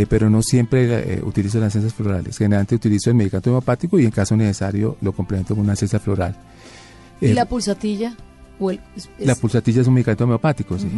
[0.00, 2.36] eh, pero no siempre eh, utilizo las esencias florales.
[2.38, 6.36] Generalmente utilizo el medicamento homeopático y en caso necesario lo complemento con una esencia floral.
[7.20, 8.14] ¿Y Eh, la pulsatilla?
[8.60, 10.88] O el- es- la pulsatilla es un medicamento homeopático, sí.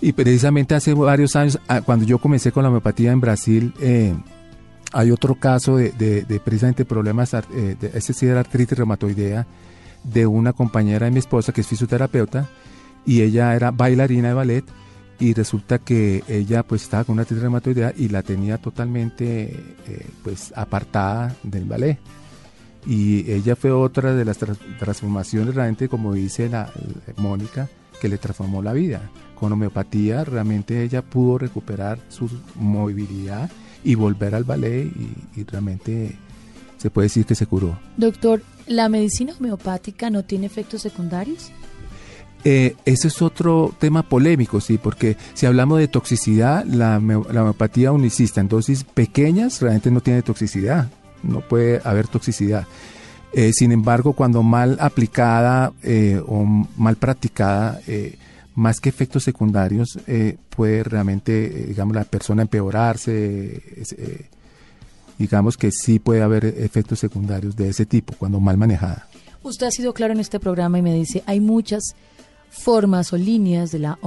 [0.00, 3.72] Y precisamente hace varios años, ah, cuando yo comencé con la homeopatía en Brasil,
[4.92, 9.46] hay otro caso de, de- de precisamente problemas, de, ese sí era artritis reumatoidea,
[10.04, 12.48] de una compañera de mi esposa que es fisioterapeuta
[13.04, 14.64] y ella era bailarina de ballet
[15.20, 19.44] y resulta que ella pues estaba con una artritis reumatoidea y la tenía totalmente
[19.86, 21.98] eh, pues apartada del ballet.
[22.86, 26.70] Y ella fue otra de las tras- transformaciones realmente como dice la,
[27.06, 27.68] la Mónica
[28.00, 29.10] que le transformó la vida.
[29.34, 33.50] Con homeopatía realmente ella pudo recuperar su movilidad
[33.84, 36.16] y volver al ballet y, y realmente
[36.76, 37.76] se puede decir que se curó.
[37.96, 41.50] Doctor, ¿la medicina homeopática no tiene efectos secundarios?
[42.44, 47.92] Eh, ese es otro tema polémico, sí, porque si hablamos de toxicidad, la, la homeopatía
[47.92, 50.88] unicista en dosis pequeñas realmente no tiene toxicidad,
[51.22, 52.66] no puede haber toxicidad.
[53.32, 58.16] Eh, sin embargo, cuando mal aplicada eh, o mal practicada, eh,
[58.54, 59.98] más que efectos secundarios,
[60.48, 63.62] puede realmente, digamos, la persona empeorarse.
[65.16, 69.06] digamos que sí puede haber efectos secundarios de ese tipo cuando mal manejada.
[69.44, 71.94] Usted ha sido claro en este programa y me dice, hay muchas
[72.50, 73.98] formas o líneas de la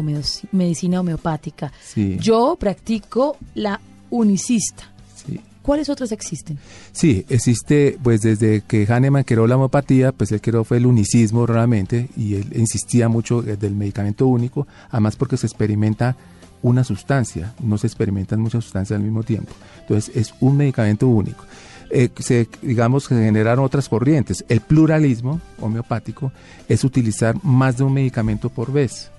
[0.51, 1.71] medicina homeopática.
[1.83, 2.17] Sí.
[2.19, 4.91] Yo practico la unicista.
[5.15, 5.39] Sí.
[5.61, 6.57] ¿Cuáles otras existen?
[6.91, 11.45] Sí, existe, pues desde que Hahnemann creó la homeopatía, pues él creó fue el unicismo
[11.45, 16.15] realmente y él insistía mucho eh, del medicamento único, además porque se experimenta
[16.63, 19.51] una sustancia, no se experimentan muchas sustancias al mismo tiempo.
[19.81, 21.45] Entonces es un medicamento único.
[21.93, 24.45] Eh, se, digamos que se generaron otras corrientes.
[24.47, 26.31] El pluralismo homeopático
[26.69, 29.11] es utilizar más de un medicamento por vez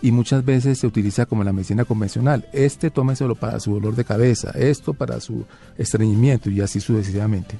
[0.00, 2.48] y muchas veces se utiliza como la medicina convencional.
[2.52, 5.44] Este tómeselo para su dolor de cabeza, esto para su
[5.76, 7.56] estreñimiento y así sucesivamente.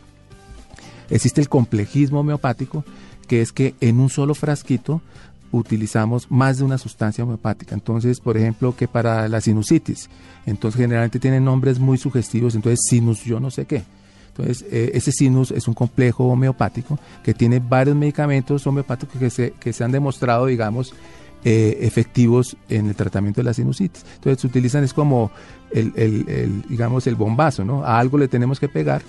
[1.11, 2.85] Existe el complejismo homeopático,
[3.27, 5.03] que es que en un solo frasquito
[5.51, 7.75] utilizamos más de una sustancia homeopática.
[7.75, 10.09] Entonces, por ejemplo, que para la sinusitis,
[10.47, 13.83] entonces generalmente tienen nombres muy sugestivos, entonces sinus yo no sé qué.
[14.43, 19.53] Entonces, eh, ese sinus es un complejo homeopático que tiene varios medicamentos homeopáticos que se,
[19.53, 20.95] que se han demostrado, digamos,
[21.45, 24.05] eh, efectivos en el tratamiento de la sinusitis.
[24.17, 25.31] Entonces, se utilizan, es como
[25.73, 27.85] el, el- el, digamos, el bombazo, ¿no?
[27.85, 29.03] A algo le tenemos que pegar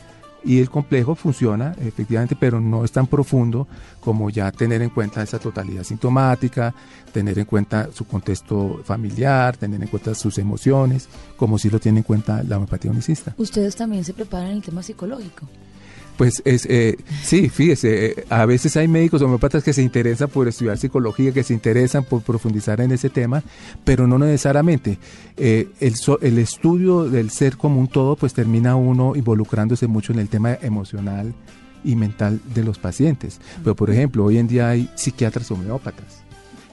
[0.44, 3.68] y el complejo funciona efectivamente, pero no es tan profundo
[4.00, 6.74] como ya tener en cuenta esa totalidad sintomática,
[7.12, 12.00] tener en cuenta su contexto familiar, tener en cuenta sus emociones, como si lo tiene
[12.00, 13.34] en cuenta la homeopatía unicista.
[13.38, 15.48] Ustedes también se preparan en el tema psicológico.
[16.18, 20.48] Pues es, eh, sí, fíjese, eh, a veces hay médicos homeópatas que se interesan por
[20.48, 23.44] estudiar psicología, que se interesan por profundizar en ese tema,
[23.84, 25.00] pero no necesariamente.
[25.38, 30.20] Eh, el, el estudio del ser como un todo, pues termina uno involucrándose mucho en
[30.20, 31.34] el tema emocional
[31.84, 33.40] y mental de los pacientes.
[33.64, 36.21] Pero, por ejemplo, hoy en día hay psiquiatras homeópatas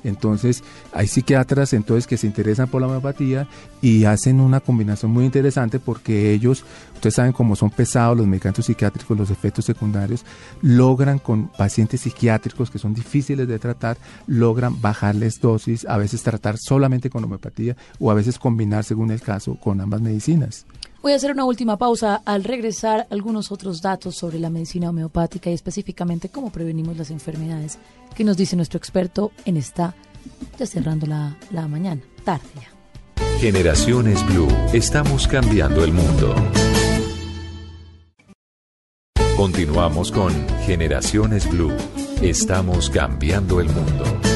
[0.09, 3.47] entonces, hay psiquiatras entonces que se interesan por la homeopatía
[3.81, 8.67] y hacen una combinación muy interesante porque ellos, ustedes saben cómo son pesados los medicamentos
[8.67, 10.25] psiquiátricos, los efectos secundarios,
[10.63, 16.59] logran con pacientes psiquiátricos que son difíciles de tratar, logran bajarles dosis, a veces tratar
[16.59, 20.67] solamente con homeopatía o a veces combinar según el caso con ambas medicinas.
[21.01, 22.23] Voy a hacer una última pausa.
[22.25, 27.79] Al regresar, algunos otros datos sobre la medicina homeopática y específicamente cómo prevenimos las enfermedades
[28.17, 29.95] que nos dice nuestro experto en esta,
[30.59, 33.39] ya cerrando la, la mañana, tarde ya.
[33.39, 36.35] Generaciones Blue, estamos cambiando el mundo.
[39.37, 40.33] Continuamos con
[40.67, 41.73] Generaciones Blue,
[42.21, 44.28] estamos cambiando el mundo.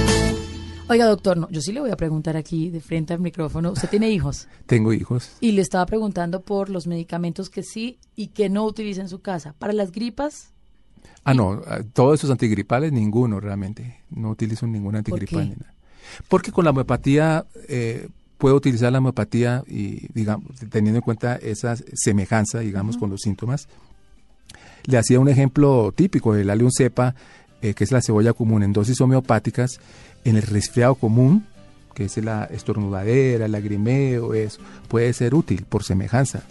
[0.93, 3.73] Oiga, doctor, no, yo sí le voy a preguntar aquí de frente al micrófono.
[3.73, 4.47] ¿Usted tiene hijos?
[4.67, 5.33] Tengo hijos.
[5.41, 9.23] Y le estaba preguntando por los medicamentos que sí y que no utiliza en su
[9.23, 9.55] casa.
[9.59, 10.53] ¿Para las gripas?
[11.25, 14.01] Ah, no, ah, todos esos antigripales, ninguno realmente.
[14.11, 15.57] No utilizo ningún antigripal.
[16.29, 21.75] Porque con la homeopatía, eh, puedo utilizar la homeopatía y, digamos, teniendo en cuenta esa
[21.95, 23.67] semejanza, digamos, con los síntomas.
[24.85, 27.15] Le hacía un ejemplo típico, el Allium cepa,
[27.63, 29.79] eh, que es la cebolla común en dosis homeopáticas,
[30.25, 31.47] en el resfriado común,
[31.95, 36.43] que es la estornudadera, el lagrimeo, eso, puede ser útil por semejanza.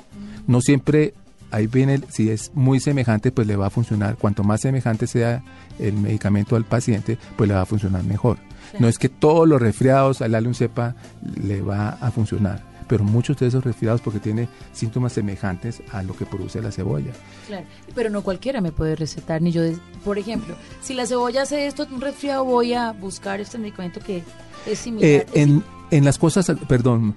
[0.48, 1.14] No siempre
[1.52, 4.16] ahí viene, si es muy semejante, pues le va a funcionar.
[4.16, 5.44] Cuanto más semejante sea
[5.80, 8.38] el medicamento al paciente, pues le va a funcionar mejor.
[8.80, 10.96] No es que todos los resfriados al un cepa
[11.44, 16.14] le va a funcionar, pero muchos de esos resfriados porque tiene síntomas semejantes a lo
[16.14, 17.14] que produce la cebolla.
[17.48, 17.66] Claro,
[17.96, 19.62] pero no cualquiera me puede recetar, ni yo,
[20.04, 24.24] por ejemplo, si la cebolla hace esto, un resfriado, voy a buscar este medicamento que
[24.66, 25.10] es similar.
[25.10, 27.16] Eh, en, en las cosas, perdón,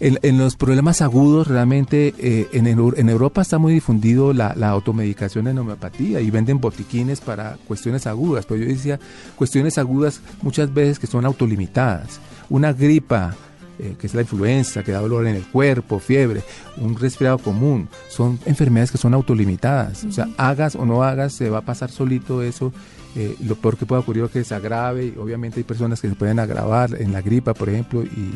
[0.00, 5.58] en, los problemas agudos realmente eh, en, en, Europa está muy difundido la, automedicación en
[5.58, 9.00] homeopatía y venden botiquines para cuestiones agudas, pero yo decía
[9.34, 12.20] cuestiones agudas muchas veces que son autolimitadas.
[12.50, 13.34] Una gripa,
[13.78, 16.42] eh, que es la influenza, que da dolor en el cuerpo, fiebre,
[16.76, 20.04] un resfriado común, son enfermedades que son autolimitadas.
[20.04, 22.72] O sea, hagas o no hagas, se va a pasar solito eso
[23.16, 26.08] eh, lo peor que puede ocurrir es que se agrave y obviamente hay personas que
[26.08, 28.34] se pueden agravar en la gripa, por ejemplo, y,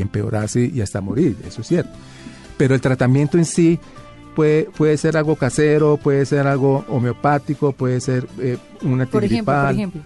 [0.00, 1.92] empeorarse y hasta morir, eso es cierto.
[2.56, 3.78] Pero el tratamiento en sí
[4.34, 9.54] puede, puede ser algo casero, puede ser algo homeopático, puede ser eh, una por ejemplo,
[9.54, 10.02] por ejemplo.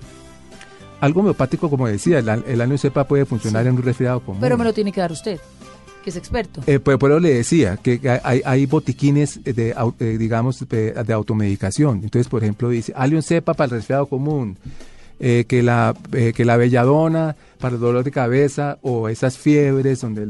[1.05, 4.41] Algo homeopático, como decía, el, el año cepa puede funcionar en un resfriado común.
[4.41, 5.39] Pero me lo tiene que dar usted
[6.05, 6.61] que es experto.
[6.67, 12.03] Eh, pues por eso le decía que hay, hay botiquines de, eh, digamos, de, automedicación.
[12.05, 14.59] Entonces, por ejemplo, dice, un cepa para el resfriado común,
[15.21, 20.01] eh, que, la, eh, que la belladona para el dolor de cabeza o esas fiebres
[20.01, 20.29] donde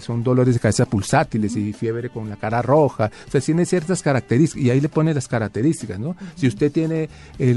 [0.00, 3.10] son dolores de cabeza pulsátiles y fiebre con la cara roja.
[3.26, 6.16] O sea, tiene ciertas características y ahí le pone las características, ¿no?
[6.36, 7.08] Si usted tiene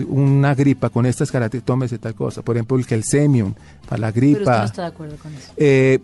[0.07, 2.43] una gripa con estas características, tómese tal cosa.
[2.43, 3.53] Por ejemplo, el Kelsemium
[3.89, 4.39] para la gripa.
[4.45, 6.03] Pero no está de acuerdo con eso.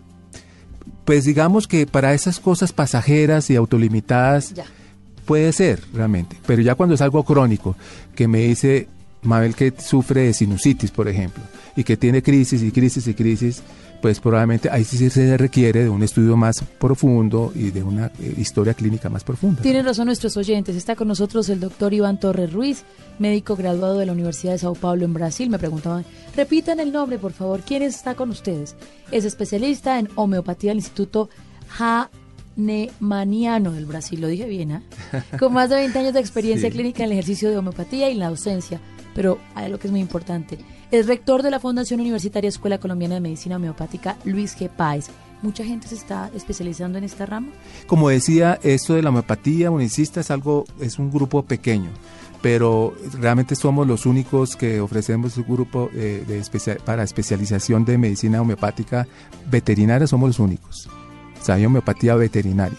[1.04, 4.54] Pues digamos que para esas cosas pasajeras y autolimitadas
[5.24, 7.76] puede ser realmente, pero ya cuando es algo crónico,
[8.14, 8.88] que me dice
[9.24, 11.42] Mabel que sufre de sinusitis, por ejemplo,
[11.76, 13.62] y que tiene crisis y crisis y crisis,
[14.04, 18.34] pues probablemente ahí sí se requiere de un estudio más profundo y de una eh,
[18.36, 19.62] historia clínica más profunda.
[19.62, 20.76] Tienen razón nuestros oyentes.
[20.76, 22.84] Está con nosotros el doctor Iván Torres Ruiz,
[23.18, 25.48] médico graduado de la Universidad de Sao Paulo en Brasil.
[25.48, 26.04] Me preguntaban,
[26.36, 27.62] repitan el nombre, por favor.
[27.62, 28.76] ¿Quién está con ustedes?
[29.10, 31.30] Es especialista en homeopatía del Instituto
[31.78, 34.20] Hahnemanniano del Brasil.
[34.20, 34.82] Lo dije bien, ¿ah?
[35.38, 38.18] Con más de 20 años de experiencia clínica en el ejercicio de homeopatía y en
[38.18, 38.82] la docencia.
[39.14, 40.58] Pero hay algo que es muy importante
[40.94, 44.68] es rector de la Fundación Universitaria Escuela Colombiana de Medicina Homeopática, Luis G.
[44.68, 45.08] Páez.
[45.42, 47.48] ¿Mucha gente se está especializando en esta rama?
[47.88, 51.90] Como decía, esto de la homeopatía unicista es algo, es un grupo pequeño
[52.40, 58.42] pero realmente somos los únicos que ofrecemos un grupo eh, de para especialización de medicina
[58.42, 59.08] homeopática
[59.50, 60.90] veterinaria, somos los únicos.
[61.40, 62.78] O sea, hay homeopatía veterinaria.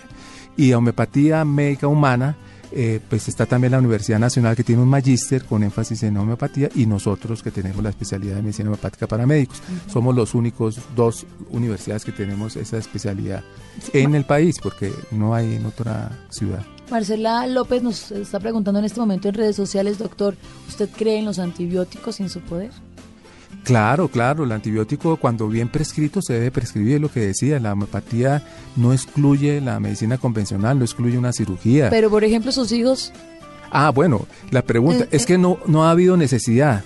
[0.56, 2.38] Y homeopatía médica humana,
[2.76, 6.70] eh, pues está también la Universidad Nacional que tiene un magíster con énfasis en homeopatía
[6.76, 9.62] y nosotros que tenemos la especialidad de medicina homeopática para médicos.
[9.88, 13.44] Somos los únicos dos universidades que tenemos esa especialidad
[13.94, 16.66] en el país porque no hay en otra ciudad.
[16.92, 20.36] Marcela López nos está preguntando en este momento en redes sociales, doctor,
[20.68, 22.72] ¿usted cree en los antibióticos sin su poder?
[23.66, 28.44] Claro, claro, el antibiótico cuando bien prescrito se debe prescribir, lo que decía, la homeopatía
[28.76, 31.90] no excluye la medicina convencional, no excluye una cirugía.
[31.90, 33.12] Pero por ejemplo sus hijos...
[33.72, 35.26] Ah, bueno, la pregunta Eh, es eh.
[35.26, 36.84] que no, no ha habido necesidad.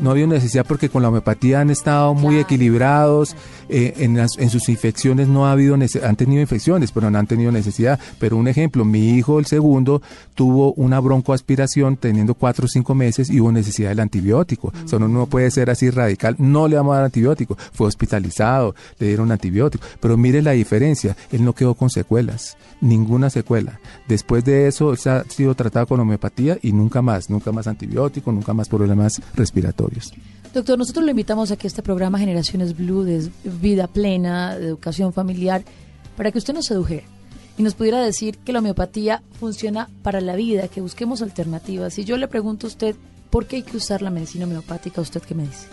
[0.00, 3.36] No ha habido necesidad porque con la homeopatía han estado muy equilibrados,
[3.68, 7.26] eh, en, las- en sus infecciones no ha habido, han tenido infecciones, pero no han
[7.26, 7.98] tenido necesidad.
[8.18, 10.02] Pero un ejemplo, mi hijo, el segundo,
[10.34, 14.72] tuvo una broncoaspiración teniendo cuatro o cinco meses y hubo necesidad del antibiótico.
[14.84, 17.86] O sea, uno no puede ser así radical, no le vamos a dar antibiótico, fue
[17.86, 19.84] hospitalizado, le dieron antibiótico.
[20.00, 23.78] Pero mire la diferencia, él no quedó con secuelas, ninguna secuela.
[24.08, 28.32] Después de eso, se ha sido tratado con homeopatía y nunca más, nunca más antibiótico,
[28.32, 29.71] nunca más problemas respiratorios.
[30.54, 35.12] Doctor, nosotros lo invitamos a que este programa Generaciones Blue de vida plena, de educación
[35.12, 35.64] familiar,
[36.16, 37.04] para que usted nos sedujera
[37.56, 41.94] y nos pudiera decir que la homeopatía funciona para la vida, que busquemos alternativas.
[41.94, 42.96] Si yo le pregunto a usted
[43.30, 45.66] por qué hay que usar la medicina homeopática, ¿usted qué me dice?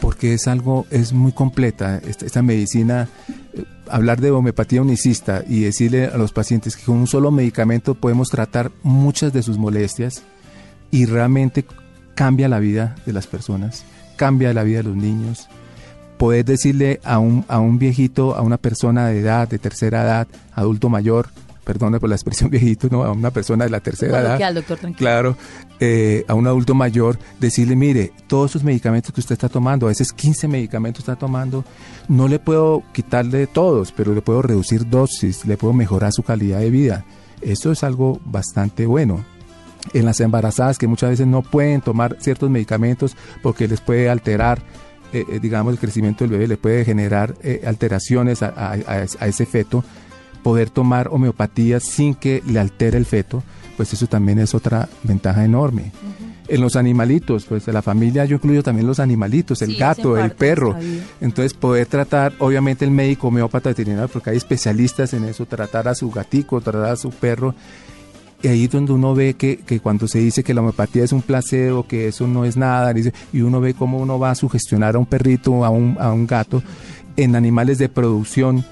[0.00, 3.08] porque es algo, es muy completa esta, esta medicina.
[3.54, 7.94] eh, hablar de homeopatía unicista y decirle a los pacientes que con un solo medicamento
[7.94, 10.22] podemos tratar muchas de sus molestias
[10.92, 11.64] y realmente
[12.20, 13.82] cambia la vida de las personas,
[14.16, 15.48] cambia la vida de los niños.
[16.18, 20.28] Poder decirle a un, a un viejito, a una persona de edad, de tercera edad,
[20.52, 21.28] adulto mayor,
[21.64, 24.54] perdone por la expresión viejito, no, a una persona de la tercera edad.
[24.54, 24.92] Doctor.
[24.96, 25.34] Claro,
[25.80, 29.88] eh, a un adulto mayor, decirle, mire, todos esos medicamentos que usted está tomando, a
[29.88, 31.64] veces 15 medicamentos está tomando,
[32.08, 36.58] no le puedo quitarle todos, pero le puedo reducir dosis, le puedo mejorar su calidad
[36.58, 37.06] de vida.
[37.40, 39.24] Eso es algo bastante bueno.
[39.94, 44.60] En las embarazadas que muchas veces no pueden tomar ciertos medicamentos porque les puede alterar,
[45.12, 49.06] eh, eh, digamos, el crecimiento del bebé, le puede generar eh, alteraciones a, a- a-
[49.18, 49.82] a ese feto,
[50.42, 53.42] poder tomar homeopatía sin que le altere el feto,
[53.76, 55.92] pues eso también es otra ventaja enorme.
[56.48, 60.18] En los animalitos, pues de la familia yo incluyo también los animalitos, el Sí, gato,
[60.18, 60.76] el perro.
[61.20, 65.94] Entonces poder tratar, obviamente el médico homeópata veterinario, porque hay especialistas en eso, tratar a
[65.94, 67.54] su gatico, tratar a su perro.
[68.42, 71.12] Y ahí es donde uno ve que, que cuando se dice que la homeopatía es
[71.12, 72.94] un placebo, que eso no es nada,
[73.32, 76.26] y uno ve cómo uno va a sugestionar a un perrito, a un, a un
[76.26, 76.62] gato,
[77.16, 78.64] en animales de producción,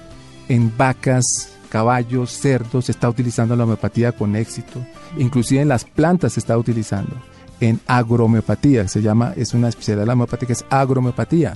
[0.47, 1.23] en vacas,
[1.69, 4.83] caballos, cerdos, se está utilizando la homeopatía con éxito.
[5.17, 7.15] Inclusive en las plantas se está utilizando.
[7.59, 11.55] En agrohomeopatía, se llama, es una especialidad de la homeopatía que es agrohomeopatía,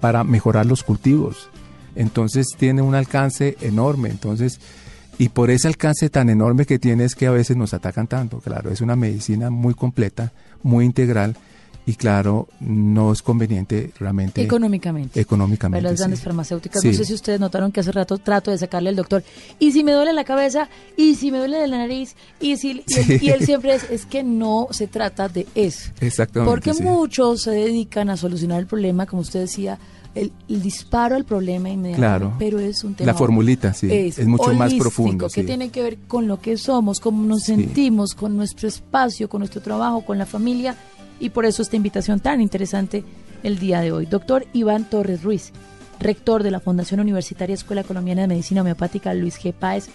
[0.00, 1.50] para mejorar los cultivos.
[1.94, 4.08] Entonces tiene un alcance enorme.
[4.08, 4.58] Entonces,
[5.20, 8.38] y por ese alcance tan enorme que tiene es que a veces nos atacan tanto.
[8.38, 11.36] Claro, es una medicina muy completa, muy integral
[11.86, 15.20] y claro, no es conveniente realmente Económicamente.
[15.20, 15.82] económicamente.
[15.82, 16.02] Para las sí.
[16.02, 16.80] grandes farmacéuticas.
[16.80, 16.88] Sí.
[16.88, 19.22] No sé si ustedes notaron que hace rato trato de sacarle al doctor.
[19.58, 22.70] Y si me duele la cabeza, y si me duele la nariz, y si y
[22.70, 23.18] él, Sí.
[23.20, 25.90] y él siempre es, es que no se trata de eso.
[26.00, 26.50] Exactamente.
[26.50, 29.78] Porque muchos se dedican a solucionar el problema, como usted decía,
[30.14, 32.00] el, el disparo al problema inmediato.
[32.00, 32.32] Claro.
[32.38, 33.12] Pero es un tema.
[33.12, 35.28] La formulita, sí, es, mucho más holístico, profundo.
[35.28, 35.46] Que sí.
[35.46, 37.54] tiene que ver con lo que somos, cómo nos Sí.
[37.54, 40.74] sentimos, con nuestro espacio, con nuestro trabajo, con la familia.
[41.20, 43.04] Y por eso esta invitación tan interesante
[43.42, 44.06] el día de hoy.
[44.06, 45.52] Doctor Iván Torres Ruiz,
[46.00, 49.52] rector de la Fundación Universitaria Escuela Colombiana de Medicina Homeopática Luis G.
[49.52, 49.88] Páez.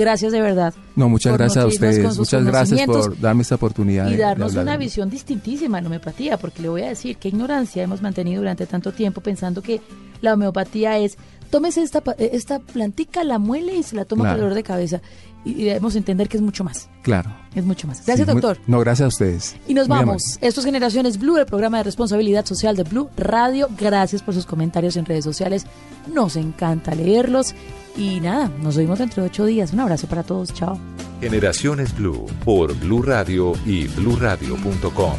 [0.00, 0.72] Gracias de verdad.
[0.96, 2.16] No, muchas gracias a ustedes.
[2.18, 4.06] Muchas gracias por darme esta oportunidad.
[4.06, 7.16] de- y de darnos una de- visión distintísima en homeopatía, porque le voy a decir
[7.18, 9.80] qué ignorancia hemos mantenido durante tanto tiempo pensando que
[10.22, 11.16] la homeopatía es
[11.50, 14.36] tómese esta, eh, esta plantica, la muele y se la toma Claro.
[14.36, 15.00] por dolor de cabeza.
[15.44, 17.34] Y, debemos entender que es mucho más, Claro.
[17.54, 18.04] es mucho más.
[18.06, 18.62] Gracias, Sí, muy- doctor.
[18.68, 19.56] no, gracias a ustedes.
[19.66, 20.22] Y nos Muy vamos.
[20.34, 20.48] amable.
[20.48, 23.68] Esto es Generaciones Blue, el programa de responsabilidad social de Blue Radio.
[23.78, 25.66] Gracias por sus comentarios en redes sociales.
[26.14, 27.54] Nos encanta leerlos.
[27.96, 29.72] Y nada, nos vemos dentro de ocho días.
[29.72, 30.52] Un abrazo para todos.
[30.54, 30.78] Chao.
[31.20, 35.12] Generaciones Blue por Blue Radio y bluradio.com.